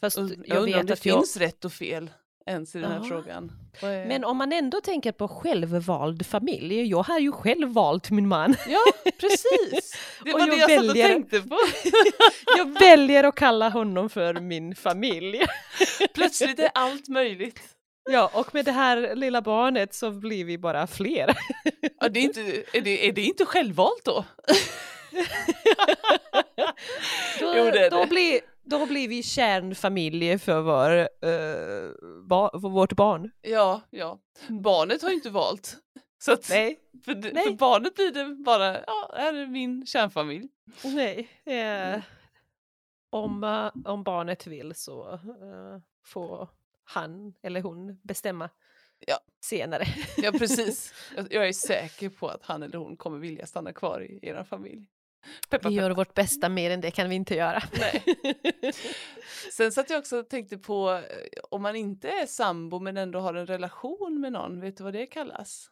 fast 0.00 0.18
Och 0.18 0.24
jag, 0.30 0.44
jag 0.48 0.62
undrar 0.62 0.80
om 0.80 0.86
det 0.86 0.92
att 0.92 1.04
jag... 1.06 1.16
finns 1.18 1.36
rätt 1.36 1.64
och 1.64 1.72
fel 1.72 2.10
ens 2.46 2.74
i 2.74 2.78
den 2.78 2.90
här 2.90 2.98
Ja. 2.98 3.04
frågan. 3.08 3.52
Är- 3.80 4.06
Men 4.06 4.24
om 4.24 4.36
man 4.36 4.52
ändå 4.52 4.80
tänker 4.80 5.12
på 5.12 5.28
självvald 5.28 6.26
familj, 6.26 6.82
jag 6.90 7.02
har 7.02 7.18
ju 7.18 7.32
själv 7.32 7.68
valt 7.68 8.10
min 8.10 8.28
man. 8.28 8.54
Ja, 8.68 8.80
precis! 9.20 9.96
Det 10.24 10.32
Och 10.34 10.40
var 10.40 10.46
det 10.46 10.56
jag 10.56 10.70
jag 10.70 10.80
satt 10.80 10.88
och 10.90 10.94
tänkte 10.94 11.40
på. 11.40 11.56
Jag 12.56 12.78
väljer 12.80 13.24
att 13.24 13.34
kalla 13.34 13.68
honom 13.68 14.10
för 14.10 14.34
min 14.34 14.74
familj. 14.74 15.42
Plötsligt 16.14 16.58
är 16.58 16.70
allt 16.74 17.08
möjligt. 17.08 17.60
Ja, 18.10 18.30
och 18.34 18.54
med 18.54 18.64
det 18.64 18.72
här 18.72 19.14
lilla 19.16 19.42
barnet 19.42 19.94
så 19.94 20.10
blir 20.10 20.44
vi 20.44 20.58
bara 20.58 20.86
fler. 20.86 21.36
Ja, 22.00 22.08
det 22.08 22.20
är, 22.20 22.24
inte, 22.24 22.40
är, 22.72 22.80
det, 22.80 23.08
är 23.08 23.12
det 23.12 23.22
inte 23.22 23.44
självvalt 23.44 24.04
då? 24.04 24.24
då, 27.40 27.54
Jo, 27.56 27.64
det 27.72 27.86
är 27.86 27.90
då, 27.90 28.00
det. 28.00 28.06
blir, 28.06 28.40
då 28.64 28.86
blir 28.86 29.08
vi 29.08 29.22
kärnfamilj 29.22 30.38
för, 30.38 30.60
vår, 30.60 30.90
eh, 31.28 31.90
ba, 32.28 32.50
för 32.60 32.68
vårt 32.68 32.92
barn. 32.92 33.30
Ja, 33.42 33.80
ja. 33.90 34.18
Barnet 34.48 35.02
har 35.02 35.08
ju 35.08 35.14
inte 35.14 35.30
valt. 35.30 35.76
Så 36.18 36.32
att 36.32 36.48
Nej, 36.50 36.80
för, 37.04 37.14
Nej. 37.14 37.44
för 37.44 37.52
barnet 37.52 37.94
blir 37.94 38.10
det 38.12 38.34
bara, 38.44 38.80
ja, 38.86 39.12
här 39.16 39.34
är 39.34 39.46
min 39.46 39.86
kärnfamilj. 39.86 40.48
nej. 40.84 41.28
eh, 41.44 42.00
om, 43.10 43.44
eh, 43.44 43.90
om 43.92 44.02
barnet 44.02 44.46
vill 44.46 44.74
så 44.74 45.12
eh, 45.12 45.80
får 46.04 46.48
han 46.84 47.34
eller 47.42 47.60
hon 47.62 48.00
bestämma 48.02 48.50
Ja. 49.06 49.18
senare. 49.44 49.84
Ja, 50.16 50.32
precis. 50.32 50.94
Jag, 51.16 51.32
jag 51.32 51.48
är 51.48 51.52
säker 51.52 52.08
på 52.08 52.28
att 52.28 52.42
han 52.42 52.62
eller 52.62 52.78
hon 52.78 52.96
kommer 52.96 53.18
vilja 53.18 53.46
stanna 53.46 53.72
kvar 53.72 54.00
i 54.02 54.18
er 54.22 54.44
familj. 54.44 54.86
Peppa, 55.50 55.68
Vi 55.68 55.74
peppa. 55.76 55.82
gör 55.82 55.90
vårt 55.90 56.14
bästa, 56.14 56.48
mer 56.48 56.70
än 56.70 56.80
det 56.80 56.90
kan 56.90 57.08
vi 57.08 57.14
inte 57.14 57.34
göra. 57.34 57.62
Nej. 57.72 58.02
Sen 59.52 59.72
satt 59.72 59.90
jag 59.90 59.98
också 59.98 60.18
och 60.18 60.28
tänkte 60.28 60.58
på 60.58 60.90
eh, 60.90 61.02
om 61.50 61.62
man 61.62 61.76
inte 61.76 62.08
är 62.08 62.26
sambo 62.26 62.78
men 62.78 62.96
ändå 62.96 63.20
har 63.20 63.34
en 63.34 63.46
relation 63.46 64.20
med 64.20 64.32
någon, 64.32 64.60
vet 64.60 64.76
du 64.76 64.84
vad 64.84 64.92
det 64.92 65.06
kallas? 65.06 65.68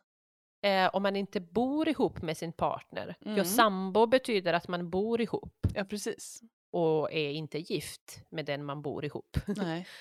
eh, 0.63 0.87
om 0.95 1.03
man 1.03 1.17
inte 1.17 1.41
bor 1.41 1.89
ihop 1.89 2.23
med 2.23 2.37
sin 2.37 2.53
partner. 2.53 3.17
Mm. 3.25 3.37
Ja, 3.39 3.45
sambo 3.45 4.07
betyder 4.07 4.53
att 4.53 4.69
man 4.69 4.91
bor 4.91 5.21
ihop 5.21 5.67
Ja, 5.75 5.85
precis. 5.85 6.41
och 6.73 7.13
är 7.13 7.31
inte 7.31 7.59
gift 7.59 8.23
med 8.31 8.45
den 8.45 8.65
man 8.65 8.83
bor 8.83 9.05
ihop. 9.05 9.37
Nej. 9.47 9.87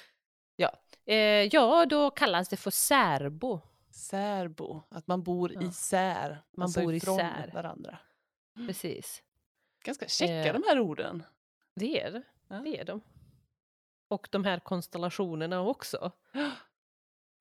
Eh, 1.06 1.16
ja, 1.52 1.86
då 1.86 2.10
kallas 2.12 2.50
det 2.50 2.58
för 2.58 2.72
särbo. 2.72 3.60
Särbo, 3.92 4.82
att 4.90 5.08
man 5.08 5.24
bor 5.24 5.52
Ja. 5.54 5.62
isär. 5.62 6.44
Man 6.58 6.64
alltså 6.64 6.82
bor 6.82 6.94
ifrån 6.94 7.16
isär. 7.20 7.52
varandra. 7.54 7.98
Precis. 8.68 9.22
Ganska 9.84 10.08
checka 10.08 10.34
Eh. 10.34 10.54
de 10.54 10.64
här 10.68 10.80
orden. 10.80 11.24
Det 11.76 12.02
är 12.02 12.12
det. 12.12 12.22
Ja. 12.48 12.56
Det 12.56 12.80
är 12.80 12.86
de. 12.86 13.02
Och 14.08 14.28
de 14.32 14.44
här 14.44 14.60
konstellationerna 14.60 15.62
också. 15.62 16.12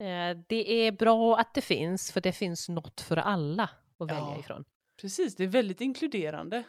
Eh, 0.01 0.37
det 0.49 0.71
är 0.87 0.93
bra 0.93 1.39
att 1.39 1.55
det 1.55 1.61
finns, 1.61 2.13
för 2.13 2.21
det 2.21 2.33
finns 2.33 2.69
något 2.69 3.01
för 3.01 3.17
alla 3.17 3.71
att 3.99 4.11
välja 4.11 4.19
Ja. 4.19 4.39
ifrån. 4.41 4.65
Precis, 5.01 5.37
det 5.37 5.45
är 5.45 5.49
väldigt 5.49 5.81
inkluderande. 5.81 6.63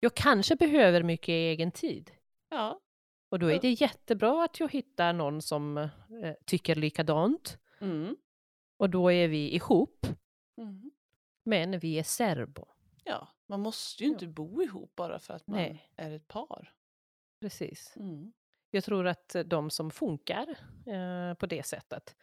Jag 0.00 0.14
kanske 0.14 0.56
behöver 0.56 1.02
mycket 1.02 1.28
egen 1.28 1.72
tid. 1.72 2.10
Ja. 2.50 2.80
Och 3.28 3.38
då 3.38 3.50
är 3.50 3.60
det 3.60 3.70
jättebra 3.70 4.44
att 4.44 4.60
jag 4.60 4.72
hittar 4.72 5.12
någon 5.12 5.42
som 5.42 5.76
eh, 5.78 5.88
tycker 6.46 6.74
likadant. 6.74 7.58
Mm. 7.80 8.16
Och 8.76 8.90
då 8.90 9.12
är 9.12 9.28
vi 9.28 9.54
ihop, 9.54 10.06
Mm. 10.58 10.90
men 11.44 11.78
vi 11.78 11.98
är 11.98 12.02
serbo. 12.02 12.66
Ja, 13.10 13.28
man 13.46 13.60
måste 13.60 14.04
ju 14.04 14.10
inte 14.10 14.26
bo 14.26 14.62
ihop 14.62 14.92
bara 14.96 15.18
för 15.18 15.34
att 15.34 15.46
man 15.46 15.58
Nej. 15.58 15.90
är 15.96 16.10
ett 16.10 16.28
par. 16.28 16.72
Precis. 17.40 17.96
Mm. 17.96 18.32
Jag 18.70 18.84
tror 18.84 19.06
att 19.06 19.36
de 19.44 19.70
som 19.70 19.90
funkar 19.90 20.48
eh, 20.86 21.34
på 21.34 21.46
det 21.46 21.66
sättet 21.66 22.16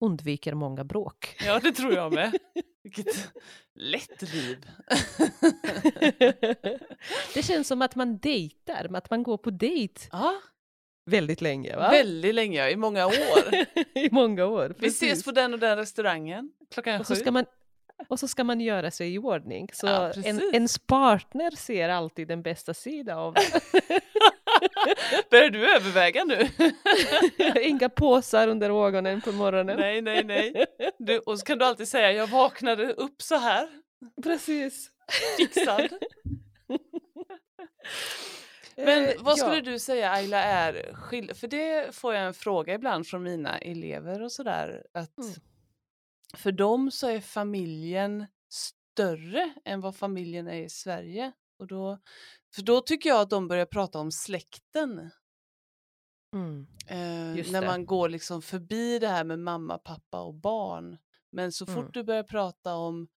undviker 0.00 0.54
många 0.54 0.84
bråk. 0.84 1.36
Ja, 1.44 1.60
det 1.60 1.72
tror 1.72 1.92
jag 1.94 2.12
med. 2.12 2.38
Vilket 2.82 3.32
lätt 3.74 4.22
liv. 4.34 4.70
det 7.34 7.42
känns 7.42 7.68
som 7.68 7.82
att 7.82 7.94
man 7.94 8.18
dejtar, 8.18 8.96
att 8.96 9.10
man 9.10 9.22
går 9.22 9.38
på 9.38 9.50
dejt 9.50 10.00
ja, 10.12 10.40
väldigt 11.10 11.40
länge. 11.40 11.76
Va? 11.76 11.90
väldigt 11.90 12.34
länge, 12.34 12.58
ja, 12.58 12.70
i 12.70 12.76
många 12.76 13.06
år. 13.06 13.54
I 13.94 14.08
många 14.10 14.44
år. 14.44 14.68
Vi 14.68 14.74
precis. 14.74 15.02
ses 15.02 15.24
på 15.24 15.32
den 15.32 15.54
och 15.54 15.60
den 15.60 15.76
restaurangen 15.76 16.52
klockan 16.70 17.00
och, 17.00 17.06
så 17.06 17.14
sju. 17.14 17.20
ska 17.20 17.32
man, 17.32 17.44
och 18.08 18.20
så 18.20 18.28
ska 18.28 18.44
man 18.44 18.60
göra 18.60 18.90
sig 18.90 19.14
i 19.14 19.18
ordning. 19.18 19.68
Så 19.72 19.86
Ja, 19.86 20.12
en, 20.24 20.40
ens 20.52 20.78
partner 20.78 21.50
ser 21.56 21.88
alltid 21.88 22.28
den 22.28 22.42
bästa 22.42 22.74
sidan 22.74 23.18
av 23.18 23.34
Börjar 25.30 25.50
du 25.50 25.74
överväga 25.76 26.24
nu? 26.24 26.48
Inga 27.62 27.88
påsar 27.88 28.48
under 28.48 28.86
ögonen 28.86 29.20
på 29.20 29.32
morgonen. 29.32 29.76
nej, 29.80 30.02
nej, 30.02 30.24
nej. 30.24 30.66
Du, 30.98 31.18
och 31.18 31.38
så 31.38 31.44
kan 31.46 31.58
du 31.58 31.64
alltid 31.64 31.88
säga, 31.88 32.12
jag 32.12 32.26
vaknade 32.26 32.92
upp 32.92 33.22
så 33.22 33.36
här, 33.36 33.68
Precis. 34.22 34.90
fixad. 35.36 35.88
Men 38.76 39.04
Eh, 39.04 39.10
vad 39.18 39.38
skulle 39.38 39.54
ja. 39.56 39.60
du 39.62 39.78
säga 39.78 40.10
Ayla 40.10 40.42
är 40.42 40.92
skill- 40.94 41.34
För 41.34 41.46
det 41.48 41.94
får 41.94 42.14
jag 42.14 42.26
en 42.26 42.34
fråga 42.34 42.74
ibland 42.74 43.06
från 43.06 43.22
mina 43.22 43.58
elever 43.58 44.22
och 44.22 44.32
sådär. 44.32 44.82
Att 44.94 45.18
Mm. 45.18 45.30
För 46.36 46.52
dem 46.52 46.90
så 46.90 47.08
är 47.08 47.20
familjen 47.20 48.26
större 48.48 49.54
än 49.64 49.80
vad 49.80 49.96
familjen 49.96 50.48
är 50.48 50.62
i 50.62 50.68
Sverige. 50.68 51.32
Och 51.58 51.66
då, 51.66 51.98
för 52.54 52.62
då 52.62 52.80
tycker 52.80 53.08
jag 53.08 53.20
att 53.20 53.30
de 53.30 53.48
börjar 53.48 53.66
prata 53.66 53.98
om 53.98 54.12
släkten. 54.12 55.10
Mm. 56.34 56.66
Eh, 56.86 57.52
när 57.52 57.60
det. 57.60 57.66
man 57.66 57.86
går 57.86 58.08
liksom 58.08 58.42
förbi 58.42 58.98
det 58.98 59.08
här 59.08 59.24
med 59.24 59.38
mamma, 59.38 59.78
pappa 59.78 60.20
och 60.22 60.34
barn. 60.34 60.98
Men 61.30 61.52
så 61.52 61.66
fort 61.66 61.76
Mm. 61.76 61.90
du 61.92 62.04
börjar 62.04 62.22
prata 62.22 62.74
om 62.74 63.08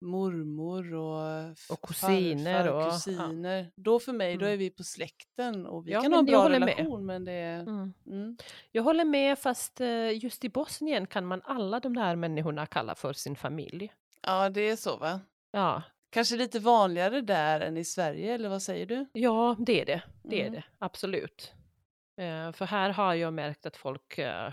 mormor 0.00 0.94
och, 0.94 1.50
Och 1.70 1.80
kusiner 1.88 2.54
farfar, 2.64 2.72
och- 2.76 2.82
ja. 2.82 2.90
kusiner. 2.90 3.70
Då 3.76 4.00
för 4.00 4.12
mig, 4.12 4.36
då 4.36 4.44
Mm. 4.44 4.52
är 4.52 4.56
vi 4.56 4.70
på 4.70 4.84
släkten 4.84 5.66
och 5.66 5.86
vi 5.88 5.92
Ja, 5.92 6.00
kan 6.02 6.12
ha 6.12 6.18
en 6.18 6.26
bra 6.26 6.42
håller 6.42 6.58
med. 6.60 6.68
relation 6.68 7.06
men 7.06 7.24
det 7.24 7.32
är... 7.32 7.60
Mm. 7.60 7.92
Mm. 8.06 8.36
Jag 8.72 8.82
håller 8.82 9.04
med, 9.04 9.38
fast 9.38 9.80
eh, 9.80 10.24
just 10.24 10.44
i 10.44 10.48
Bosnien 10.48 11.06
kan 11.06 11.26
man 11.26 11.42
alla 11.44 11.80
de 11.80 11.94
där 11.94 12.16
människorna 12.16 12.66
kalla 12.66 12.94
för 12.94 13.12
sin 13.12 13.36
familj. 13.36 13.92
Ja, 14.22 14.48
det 14.50 14.60
är 14.60 14.76
så 14.76 14.96
va? 14.96 15.20
Ja, 15.52 15.82
Kanske 16.10 16.36
lite 16.36 16.58
vanligare 16.58 17.20
där 17.20 17.60
än 17.60 17.76
i 17.76 17.84
Sverige, 17.84 18.34
eller 18.34 18.48
vad 18.48 18.62
säger 18.62 18.86
du? 18.86 19.06
ja 19.12 19.56
det 19.58 19.80
är 19.80 19.86
det. 19.86 20.02
Det 20.22 20.36
är 20.40 20.46
Mm. 20.46 20.52
det, 20.54 20.64
absolut. 20.78 21.52
Eh, 22.20 22.52
för 22.52 22.64
här 22.64 22.90
har 22.90 23.14
jag 23.14 23.32
märkt 23.34 23.66
att 23.66 23.76
folk 23.76 24.18
eh, 24.18 24.52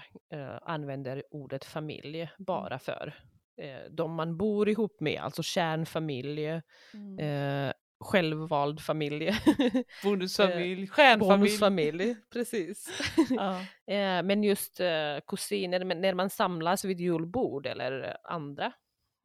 använder 0.62 1.24
ordet 1.32 1.66
familj 1.66 2.30
bara 2.38 2.80
för 2.80 3.14
eh, 3.58 3.92
de 3.92 4.14
man 4.16 4.38
bor 4.38 4.70
ihop 4.70 5.00
med, 5.00 5.22
alltså 5.22 5.44
kärnfamilj, 5.44 6.62
Mm. 6.94 7.20
eh, 7.20 7.74
självvald 8.00 8.82
familj, 8.82 9.32
Bonusfamilj, 10.04 10.88
stjärnfamilj. 10.88 11.38
bonusfamilj, 11.40 12.16
precis. 12.34 12.88
Ja. 13.30 13.66
Eh, 13.88 14.24
men 14.24 14.44
just 14.44 14.80
eh, 14.80 15.20
kusiner, 15.28 15.86
när 15.86 16.14
man 16.14 16.30
samlas 16.30 16.86
vid 16.86 17.00
julbord 17.00 17.66
eller 17.68 18.18
andra 18.24 18.74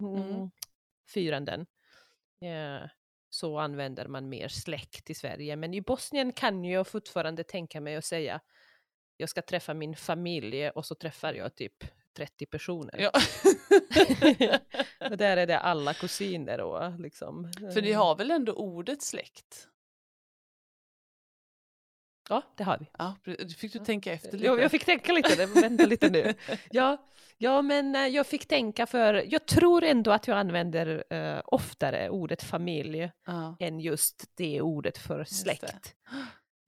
mm. 0.02 0.22
Mm. 0.22 0.50
firanden 1.08 1.66
eh, 2.44 2.88
så 3.30 3.58
använder 3.58 4.06
man 4.08 4.28
mer 4.28 4.48
släkt 4.48 5.10
i 5.10 5.14
Sverige. 5.14 5.56
Men 5.56 5.74
i 5.74 5.80
Bosnien 5.80 6.32
kan 6.32 6.64
jag 6.64 6.86
fortfarande 6.86 7.44
tänka 7.44 7.80
mig 7.80 7.96
att 7.96 8.04
säga 8.04 8.40
jag 9.16 9.28
ska 9.28 9.42
träffa 9.42 9.74
min 9.74 9.96
familj 9.96 10.70
och 10.70 10.86
så 10.86 10.94
träffar 10.94 11.34
jag 11.34 11.54
typ 11.54 11.84
30 12.18 12.46
personer. 12.46 12.98
Ja. 12.98 13.10
och 15.10 15.16
där 15.16 15.36
är 15.36 15.46
det 15.46 15.58
alla 15.58 15.94
kusiner 15.94 16.60
och 16.60 17.00
liksom. 17.00 17.52
För 17.74 17.82
ni 17.82 17.92
har 17.92 18.16
väl 18.16 18.30
ändå 18.30 18.52
ordet 18.52 19.02
släkt? 19.02 19.68
Ja, 22.28 22.42
det 22.56 22.64
har 22.64 22.78
vi. 22.78 22.86
Ja, 22.98 23.16
fick 23.56 23.72
du 23.72 23.78
tänka 23.78 24.12
efter 24.12 24.32
lite? 24.32 24.44
Jag, 24.46 24.60
jag 24.60 24.70
fick 24.70 24.84
tänka 24.84 25.12
lite, 25.12 25.46
vänta 25.46 25.86
lite 25.86 26.10
nu. 26.10 26.34
Ja, 26.70 26.96
ja, 27.38 27.62
men 27.62 27.94
eh, 27.94 28.06
jag 28.06 28.26
fick 28.26 28.46
tänka 28.48 28.86
för 28.86 29.14
jag 29.32 29.46
tror 29.46 29.84
ändå 29.84 30.10
att 30.10 30.28
jag 30.28 30.38
använder 30.38 31.04
eh, 31.10 31.40
oftare 31.44 32.10
ordet 32.10 32.42
familj 32.42 33.10
Ja. 33.26 33.56
än 33.60 33.80
just 33.80 34.24
det 34.34 34.60
ordet 34.60 34.98
för 34.98 35.24
släkt. 35.24 35.94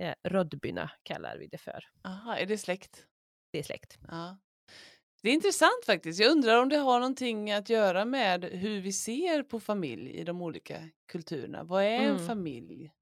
Eh, 0.02 0.14
Rödbyna 0.22 0.90
kallar 1.02 1.36
vi 1.36 1.46
det 1.46 1.58
för. 1.58 1.84
Aha, 2.04 2.36
är 2.36 2.46
det 2.46 2.58
släkt? 2.58 3.06
Det 3.52 3.58
är 3.58 3.62
släkt. 3.62 3.98
Ja. 4.08 4.38
Det 5.22 5.30
är 5.30 5.34
intressant 5.34 5.84
faktiskt. 5.86 6.20
Jag 6.20 6.30
undrar 6.32 6.62
om 6.62 6.68
det 6.68 6.76
har 6.76 7.00
någonting 7.00 7.50
att 7.52 7.68
göra 7.70 8.04
med 8.04 8.44
hur 8.44 8.80
vi 8.80 8.92
ser 8.92 9.42
på 9.42 9.60
familj 9.60 10.10
i 10.10 10.24
de 10.24 10.42
olika 10.42 10.88
kulturerna. 11.08 11.62
Vad 11.64 11.82
är 11.84 11.98
en 12.00 12.10
Mm. 12.14 12.26
familj 12.26 12.92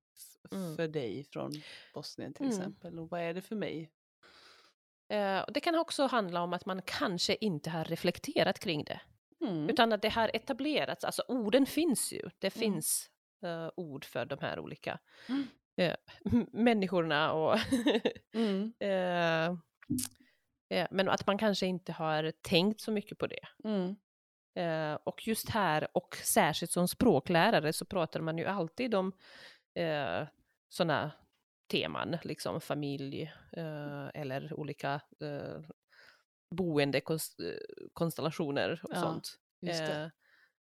Mm. 0.53 0.77
för 0.77 0.89
dig 0.89 1.25
från 1.25 1.53
Bosnien 1.95 2.35
till 2.35 2.47
Mm. 2.47 2.59
exempel? 2.59 2.99
Och 2.99 3.11
vad 3.11 3.21
är 3.21 3.35
det 3.35 3.41
för 3.43 3.57
mig? 3.57 3.91
Eh, 5.09 5.45
det 5.49 5.61
kan 5.61 5.75
också 5.75 6.07
handla 6.07 6.43
om 6.43 6.53
att 6.53 6.67
man 6.67 6.83
kanske 6.85 7.37
inte 7.41 7.71
har 7.71 7.85
reflekterat 7.85 8.59
kring 8.59 8.85
det. 8.85 9.01
Mm. 9.41 9.69
Utan 9.71 9.93
att 9.93 10.03
det 10.03 10.09
har 10.09 10.31
etablerats, 10.35 11.05
alltså 11.05 11.23
orden 11.29 11.67
finns 11.67 12.13
ju. 12.13 12.31
Det 12.39 12.57
Mm. 12.57 12.61
finns 12.73 13.11
eh, 13.43 13.71
ord 13.77 14.05
för 14.05 14.25
de 14.25 14.39
här 14.41 14.59
olika 14.59 14.99
Mm. 15.29 15.47
eh, 15.77 15.95
människorna 16.53 17.33
och 17.33 17.59
Mm. 18.35 18.73
Eh, 20.69 20.87
men 20.91 21.09
att 21.09 21.27
man 21.27 21.39
kanske 21.39 21.67
inte 21.67 21.93
har 21.93 22.33
tänkt 22.43 22.81
så 22.81 22.93
mycket 22.93 23.19
på 23.19 23.27
det. 23.27 23.49
Mm. 23.65 23.97
Eh, 24.55 24.99
och 25.05 25.27
just 25.27 25.51
här, 25.51 25.89
och 25.95 26.17
särskilt 26.17 26.73
som 26.73 26.89
språklärare, 26.89 27.73
så 27.73 27.85
pratar 27.85 28.21
man 28.21 28.39
ju 28.39 28.45
alltid 28.45 28.95
om 28.95 29.13
eh, 29.75 30.27
sådana 30.69 31.13
teman, 31.71 32.17
liksom 32.23 32.61
familj 32.61 33.33
eh, 33.53 34.09
eller 34.15 34.55
olika 34.55 35.01
boendekonstellationer 36.51 38.81
och 38.85 38.91
Ja, 38.95 39.01
sånt. 39.01 39.39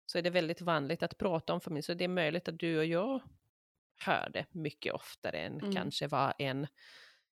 Så 0.06 0.18
är 0.18 0.22
det 0.22 0.30
väldigt 0.30 0.62
vanligt 0.62 1.04
att 1.04 1.18
prata 1.18 1.54
om 1.54 1.62
familj. 1.62 1.84
Så 1.84 1.94
det 1.94 2.04
är 2.04 2.08
möjligt 2.08 2.48
att 2.48 2.60
du 2.60 2.78
och 2.78 2.86
jag 2.86 3.22
hör 4.06 4.30
det 4.34 4.46
mycket 4.52 4.94
oftare 4.94 5.38
än 5.38 5.60
Mm. 5.60 5.76
kanske 5.76 6.08
vad 6.08 6.34
en 6.38 6.68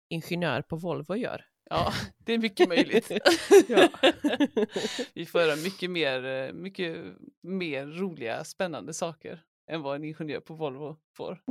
ingenjör 0.09 0.63
på 0.63 0.77
Volvo 0.77 1.17
gör. 1.17 1.47
Ja, 1.71 1.93
det 2.25 2.33
är 2.33 2.39
mycket 2.39 2.69
möjligt. 2.69 3.11
Vi 5.15 5.27
får 5.27 5.39
höra 5.39 5.57
mycket 5.57 5.91
mer, 5.91 6.25
eh, 6.25 6.53
mycket 6.53 6.97
mer 7.41 7.87
roliga, 7.87 8.45
spännande 8.45 8.95
saker 8.95 9.45
än 9.71 9.83
vad 9.83 9.97
en 9.97 10.05
ingenjör 10.05 10.41
på 10.41 10.55
Volvo 10.55 10.97
får. 11.17 11.43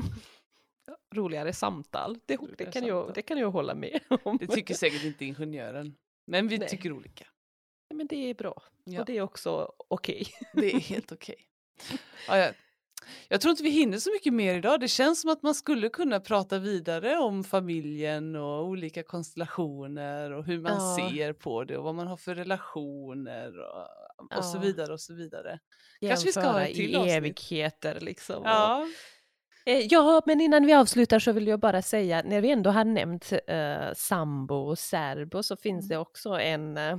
Roligare 1.15 1.53
samtal, 1.53 2.13
det, 2.13 2.19
det, 2.25 2.35
Roligare 2.35 2.71
kan 2.71 2.85
jag, 2.85 2.97
samtal. 2.97 3.13
det 3.15 3.21
kan 3.21 3.37
jag 3.37 3.51
hålla 3.51 3.75
med 3.75 3.99
om. 4.23 4.37
Det 4.37 4.47
tycker 4.47 4.73
säkert 4.73 5.03
inte 5.03 5.25
ingenjören. 5.25 5.95
Men 6.27 6.47
vi 6.47 6.57
Nej. 6.57 6.69
tycker 6.69 6.91
olika. 6.91 7.27
Men 7.93 8.07
det 8.07 8.29
är 8.29 8.33
bra. 8.33 8.63
Ja, 8.83 8.99
Och 8.99 9.05
det 9.05 9.17
är 9.17 9.21
också 9.21 9.71
okej. 9.77 10.27
det 10.53 10.73
är 10.73 10.79
helt 10.79 11.11
okej. 11.11 11.35
Ja, 12.27 12.37
jag, 12.37 12.53
jag 13.27 13.41
tror 13.41 13.51
inte 13.51 13.63
vi 13.63 13.69
hinner 13.69 13.97
så 13.97 14.09
mycket 14.13 14.33
mer 14.33 14.55
idag. 14.55 14.79
Det 14.79 14.87
känns 14.87 15.21
som 15.21 15.29
att 15.31 15.43
man 15.43 15.55
skulle 15.55 15.89
kunna 15.89 16.19
prata 16.19 16.59
vidare 16.59 17.17
om 17.17 17.43
familjen 17.43 18.35
och 18.35 18.65
olika 18.65 19.03
konstellationer 19.03 20.31
och 20.31 20.45
hur 20.45 20.59
man 20.61 20.71
Ja. 20.71 21.09
ser 21.11 21.33
på 21.33 21.63
det 21.63 21.77
och 21.77 21.83
vad 21.83 21.95
man 21.95 22.07
har 22.07 22.17
för 22.17 22.35
relationer 22.35 23.51
och, 23.59 24.37
och 24.37 24.45
så 24.45 24.57
Ja. 24.57 24.61
vidare 24.61 24.93
och 24.93 25.01
så 25.01 25.13
vidare. 25.13 25.59
Kanske 26.01 26.25
vi 26.25 26.31
ska 26.31 26.41
ha 26.41 26.47
Jämföra 26.47 26.67
ett 26.67 26.75
till 26.75 26.91
i 26.93 26.95
avsnitt. 26.95 27.13
evigheter 27.15 27.99
liksom. 27.99 28.35
Och- 28.41 28.47
Ja, 28.49 28.87
Eh, 29.65 29.77
Ja, 29.89 30.21
men 30.25 30.41
innan 30.41 30.65
vi 30.65 30.73
avslutar 30.73 31.19
så 31.19 31.31
vill 31.31 31.47
jag 31.47 31.59
bara 31.59 31.81
säga, 31.81 32.21
när 32.25 32.41
vi 32.41 32.51
ändå 32.51 32.69
har 32.69 32.83
nämnt 32.85 33.31
eh, 33.47 33.93
sambo 33.95 34.55
och 34.55 34.79
särbo 34.79 35.43
så 35.43 35.57
finns 35.57 35.85
Mm. 35.85 35.89
det 35.89 35.97
också 35.97 36.29
en, 36.29 36.77
eh, 36.77 36.97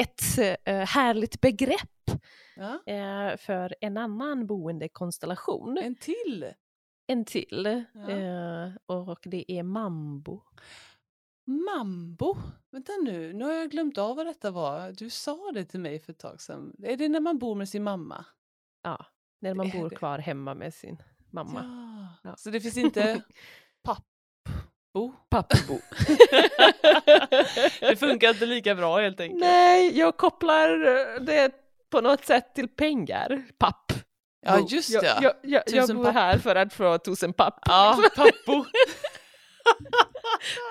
ett 0.00 0.38
eh, 0.64 0.86
härligt 0.86 1.40
begrepp 1.40 2.10
ja. 2.56 2.92
eh, 2.92 3.36
för 3.36 3.74
en 3.80 3.96
annan 3.96 4.46
boendekonstellation. 4.46 5.78
en 5.78 5.94
till. 5.94 6.52
En 7.06 7.24
till. 7.24 7.84
Ja. 7.94 8.10
Eh, 8.10 8.72
och 8.86 9.20
det 9.24 9.52
är 9.52 9.62
mambo. 9.62 10.42
Mambo. 11.46 12.36
Vänta 12.70 12.92
nu, 13.04 13.32
nu 13.32 13.44
har 13.44 13.52
jag 13.52 13.70
glömt 13.70 13.98
av 13.98 14.16
vad 14.16 14.26
detta 14.26 14.50
var. 14.50 14.92
Du 14.92 15.10
sa 15.10 15.50
det 15.54 15.64
till 15.64 15.80
mig 15.80 15.98
för 15.98 16.12
ett 16.12 16.18
tag 16.18 16.40
sedan. 16.40 16.76
Är 16.82 16.96
det 16.96 17.08
när 17.08 17.20
man 17.20 17.38
bor 17.38 17.54
med 17.54 17.68
sin 17.68 17.82
mamma? 17.82 18.24
Ja, 18.82 19.06
när 19.40 19.54
man 19.54 19.70
bor 19.70 19.90
det. 19.90 19.96
kvar 19.96 20.18
hemma 20.18 20.54
med 20.54 20.74
sin 20.74 21.02
mamma. 21.30 21.64
Ja. 22.22 22.36
Så 22.36 22.50
det 22.50 22.60
finns 22.60 22.76
inte 22.76 23.22
pappbo? 24.92 25.12
Pappbo. 25.30 25.78
det 27.80 27.96
funkar 27.96 28.28
inte 28.28 28.46
lika 28.46 28.74
bra 28.74 28.98
helt 29.00 29.20
enkelt. 29.20 29.40
Nej, 29.40 29.98
jag 29.98 30.16
kopplar 30.16 30.70
eh, 30.70 31.20
det 31.20 31.50
på 31.90 32.00
något 32.00 32.24
sätt 32.24 32.54
till 32.54 32.68
pengar. 32.68 33.42
Papp. 33.58 33.92
Ja 34.46 34.58
Bo. 34.58 34.66
just 34.68 34.90
jag, 34.90 35.02
det. 35.02 35.18
Jag, 35.22 35.32
jag, 35.42 35.62
jag 35.66 35.66
Tusen 35.66 35.96
bor 35.96 36.04
papp. 36.04 36.14
här 36.14 36.38
för 36.38 36.56
att 36.56 36.72
få 36.72 36.98
tusen 36.98 37.32
papp. 37.32 37.58
Ja, 37.66 37.98
pappo. 38.16 38.64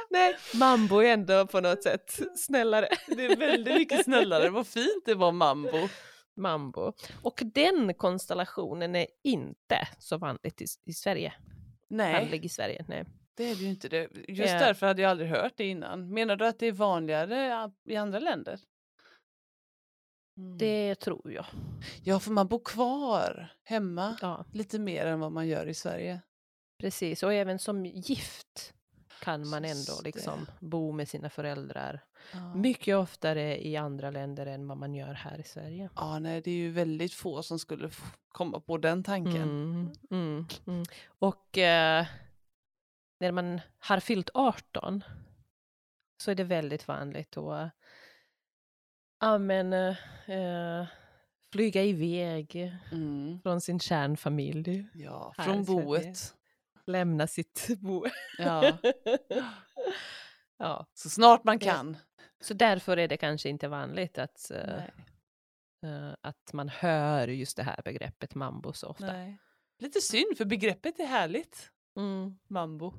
Nej, 0.10 0.36
mambo 0.54 1.00
är 1.00 1.14
ändå 1.14 1.48
på 1.48 1.62
något 1.62 1.84
sätt 1.84 2.20
snällare. 2.36 2.88
Det 3.08 3.26
är 3.26 3.36
väldigt 3.36 3.74
mycket 3.74 4.04
snällare. 4.04 4.50
Vad 4.50 4.68
fint 4.68 5.04
det 5.06 5.16
var 5.16 5.32
mambo. 5.32 5.90
Mambo. 6.38 6.94
Och 7.22 7.42
den 7.54 7.94
konstellationen 7.94 8.96
är 8.96 9.08
inte 9.24 9.88
så 10.00 10.18
vanligt 10.18 10.62
i, 10.62 10.66
i 10.86 10.94
Sverige. 10.94 11.34
Nej, 11.90 12.14
Vanlig 12.14 12.46
i 12.46 12.50
Sverige. 12.50 12.86
Nej. 12.88 13.06
Det 13.40 13.52
är 13.52 13.56
det 13.56 13.62
ju 13.64 13.70
inte. 13.70 13.90
Det. 13.90 14.08
Just 14.28 14.54
Ja. 14.54 14.60
därför 14.60 14.88
hade 14.88 15.02
jag 15.02 15.12
aldrig 15.12 15.30
hört 15.30 15.54
det 15.56 15.68
innan. 15.68 16.14
Menar 16.14 16.36
du 16.36 16.46
att 16.48 16.60
det 16.60 16.66
är 16.68 16.72
vanligare 16.72 17.72
i 17.86 17.96
andra 17.96 18.20
länder? 18.20 18.60
Mm. 20.38 20.58
Det 20.58 20.96
tror 20.96 21.32
jag. 21.32 21.46
Ja, 22.04 22.20
för 22.20 22.32
man 22.32 22.48
bor 22.48 22.62
kvar 22.66 23.52
hemma 23.64 24.18
Ja, 24.22 24.46
lite 24.54 24.80
mer 24.80 25.06
än 25.06 25.20
vad 25.20 25.32
man 25.32 25.48
gör 25.48 25.66
i 25.68 25.74
Sverige. 25.74 26.22
precis. 26.78 27.24
Och 27.24 27.34
även 27.34 27.60
som 27.60 27.86
gift 27.86 28.74
kan 29.22 29.50
man 29.50 29.66
ändå 29.66 29.94
liksom 30.04 30.46
bo 30.60 30.92
med 30.92 31.10
sina 31.10 31.30
föräldrar 31.30 32.00
Ja. 32.34 32.56
mycket 32.56 32.96
oftare 32.96 33.68
i 33.68 33.76
andra 33.78 34.12
länder 34.12 34.46
än 34.46 34.68
vad 34.68 34.78
man 34.78 34.96
gör 34.96 35.14
här 35.14 35.40
i 35.40 35.44
Sverige. 35.44 35.90
Ja, 35.96 36.20
nej, 36.20 36.42
det 36.42 36.52
är 36.52 36.56
ju 36.56 36.72
väldigt 36.72 37.14
få 37.14 37.44
som 37.44 37.60
skulle 37.60 37.90
komma 38.32 38.60
på 38.60 38.78
den 38.78 39.04
tanken. 39.04 39.42
Mm, 39.42 39.92
mm, 40.12 40.46
mm. 40.68 40.84
Och 41.20 41.58
eh, 41.58 42.06
när 43.20 43.32
man 43.32 43.62
har 43.80 44.00
fyllt 44.00 44.30
18 44.34 45.04
så 46.24 46.32
är 46.32 46.36
det 46.36 46.44
väldigt 46.44 46.88
vanligt 46.88 47.38
att 47.38 47.72
ja, 49.20 49.38
men, 49.38 49.74
eh, 49.74 50.88
flyga 51.54 51.84
iväg 51.84 52.74
Mm. 52.92 53.40
från 53.44 53.62
sin 53.62 53.80
kärnfamilj, 53.80 54.90
Ja, 54.94 55.34
från 55.38 55.64
boet. 55.66 56.36
lämna 56.86 57.28
sitt 57.28 57.68
bo. 57.82 58.06
Ja. 58.38 58.78
ja, 60.58 60.86
Så 60.94 61.10
snart 61.10 61.44
man 61.44 61.60
kan. 61.60 61.98
så 62.42 62.54
därför 62.54 62.98
är 62.98 63.08
det 63.08 63.18
kanske 63.18 63.50
inte 63.50 63.68
vanligt 63.68 64.18
att, 64.18 64.52
eh, 64.52 66.14
att 66.22 66.54
man 66.54 66.70
hör 66.70 67.28
just 67.28 67.58
det 67.58 67.64
här 67.64 67.82
begreppet 67.86 68.36
mambo 68.36 68.74
så 68.74 68.88
ofta. 68.88 69.06
nej. 69.14 69.38
Lite 69.80 70.02
synd, 70.02 70.38
för 70.38 70.46
begreppet 70.46 71.00
är 71.00 71.06
härligt. 71.06 71.72
Mm, 71.98 72.40
Mambo. 72.48 72.94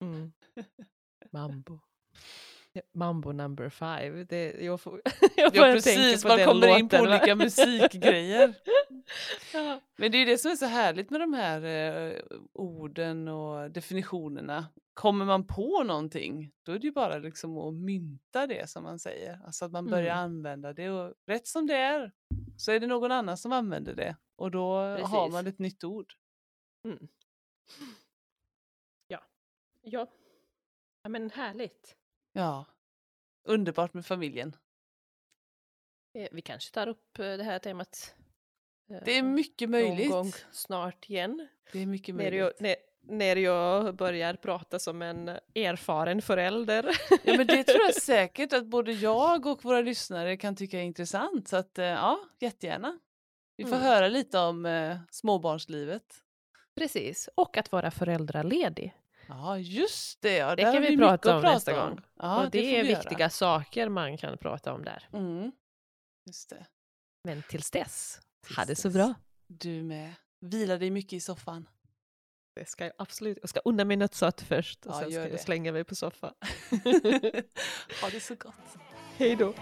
Mm. 0.00 0.32
Mambo. 1.32 1.78
Mambo 2.94 3.32
number 3.32 3.68
five. 3.68 4.24
Det, 4.24 4.64
jag 4.64 4.80
får, 4.80 5.02
jag 5.36 5.56
Ja, 5.56 5.62
precis. 5.62 6.24
Man 6.24 6.44
kommer 6.44 6.78
in 6.78 6.88
på 6.88 6.96
låten, 6.96 7.10
va? 7.10 7.16
olika 7.16 7.34
musikgrejer. 7.34 8.54
ja. 9.52 9.80
Men 9.96 10.12
det 10.12 10.18
är 10.18 10.26
det 10.26 10.38
som 10.38 10.50
är 10.50 10.56
så 10.56 10.66
härligt 10.66 11.10
med 11.10 11.20
de 11.20 11.32
här 11.34 11.64
eh, 11.64 12.20
orden 12.52 13.28
och 13.28 13.70
definitionerna. 13.70 14.66
Kommer 14.94 15.24
man 15.24 15.46
på 15.46 15.82
någonting, 15.82 16.52
då 16.62 16.72
är 16.72 16.78
det 16.78 16.86
ju 16.86 16.92
bara 16.92 17.18
liksom 17.18 17.58
att 17.58 17.74
mynta 17.74 18.46
det 18.46 18.70
som 18.70 18.82
man 18.82 18.98
säger. 18.98 19.40
Alltså 19.46 19.64
att 19.64 19.72
man 19.72 19.86
börjar 19.86 20.12
Mm. 20.14 20.24
använda 20.24 20.72
det 20.72 20.90
och 20.90 21.14
rätt 21.26 21.46
som 21.46 21.66
det 21.66 21.76
är 21.76 22.12
så 22.56 22.72
är 22.72 22.80
det 22.80 22.86
någon 22.86 23.12
annan 23.12 23.36
som 23.38 23.52
använder 23.52 23.94
det 23.94 24.16
och 24.36 24.50
då 24.50 24.74
har 24.74 24.96
Precis. 24.96 25.32
man 25.32 25.46
ett 25.46 25.58
nytt 25.58 25.84
ord. 25.84 26.12
Mm. 26.84 27.08
Ja. 29.82 30.06
Ja. 31.02 31.08
Men 31.08 31.30
härligt. 31.30 31.96
Ja, 32.32 32.64
underbart 33.44 33.94
med 33.94 34.06
familjen. 34.06 34.56
Eh, 36.18 36.28
Vi 36.32 36.42
kanske 36.42 36.74
tar 36.74 36.86
upp 36.86 37.18
eh, 37.18 37.24
det 37.24 37.42
här 37.42 37.58
temat 37.58 38.14
eh, 38.90 38.98
Det 39.04 39.18
är 39.18 39.22
mycket 39.22 39.68
någon 39.70 39.80
möjligt. 39.80 40.10
gång 40.10 40.32
snart 40.52 41.10
igen. 41.10 41.48
Det 41.72 41.78
är 41.78 41.86
mycket 41.86 42.14
När 42.14 42.22
möjligt. 42.24 42.40
jag, 42.40 42.52
när, 42.60 42.76
när 43.02 43.36
jag 43.36 43.96
börjar 43.96 44.34
prata 44.34 44.78
som 44.78 45.02
en 45.02 45.28
erfaren 45.54 46.22
förälder. 46.22 46.84
Ja, 47.24 47.36
men 47.36 47.46
det 47.46 47.64
tror 47.64 47.80
jag 47.80 47.94
säkert 48.02 48.52
att 48.52 48.66
både 48.66 48.92
jag 48.92 49.46
och 49.46 49.64
våra 49.64 49.80
lyssnare 49.80 50.36
kan 50.36 50.56
tycka 50.56 50.78
är 50.78 50.82
intressant. 50.84 51.48
Så 51.48 51.56
att, 51.56 51.70
ja, 51.78 52.20
jättegärna. 52.40 52.98
Vi 53.56 53.64
får 53.64 53.74
Mm. 53.76 53.86
höra 53.86 54.08
lite 54.08 54.38
om 54.38 54.66
eh, 54.66 54.98
småbarnslivet. 55.10 56.24
Precis, 56.74 57.28
och 57.34 57.56
att 57.56 57.72
vara 57.72 57.90
föräldraledig. 57.90 58.94
Ja, 59.30 59.58
just 59.58 60.22
det. 60.22 60.36
Ja, 60.36 60.56
Det 60.56 60.62
kan 60.62 60.82
vi 60.82 60.96
prata 60.96 61.36
om 61.36 61.42
nästa 61.42 61.72
gång. 61.72 62.00
Ja, 62.16 62.44
och 62.44 62.50
det, 62.50 62.58
får 62.58 62.66
är 62.68 62.82
vi 62.82 62.90
göra. 62.90 63.00
viktiga 63.00 63.30
saker 63.30 63.88
man 63.88 64.16
kan 64.16 64.38
prata 64.38 64.72
om 64.72 64.84
där. 64.84 65.08
Mm. 65.12 65.52
Just 66.26 66.50
det. 66.50 66.66
Men 67.24 67.42
tills 67.42 67.70
dess, 67.70 68.20
Tills 68.46 68.56
ha 68.58 68.64
det 68.64 68.76
så 68.76 68.90
bra. 68.90 69.14
Du 69.46 69.82
med. 69.82 70.12
Vila 70.40 70.76
dig 70.76 70.90
mycket 70.90 71.12
i 71.12 71.20
soffan. 71.20 71.68
Det 72.56 72.68
ska 72.68 72.84
jag 72.84 72.92
absolut. 72.98 73.38
Jag 73.40 73.48
ska 73.50 73.60
unna 73.64 73.84
mig 73.84 73.96
något 73.96 74.14
sött 74.14 74.40
först 74.40 74.86
och 74.86 74.92
Ja, 74.94 75.00
sen 75.00 75.10
ska 75.10 75.20
jag 75.20 75.30
det. 75.30 75.38
slänga 75.38 75.72
mig 75.72 75.84
på 75.84 75.94
soffan. 75.94 76.34
ha 78.02 78.10
det 78.12 78.20
så 78.20 78.34
gott. 78.34 78.54
Hej 79.16 79.36
då. 79.36 79.54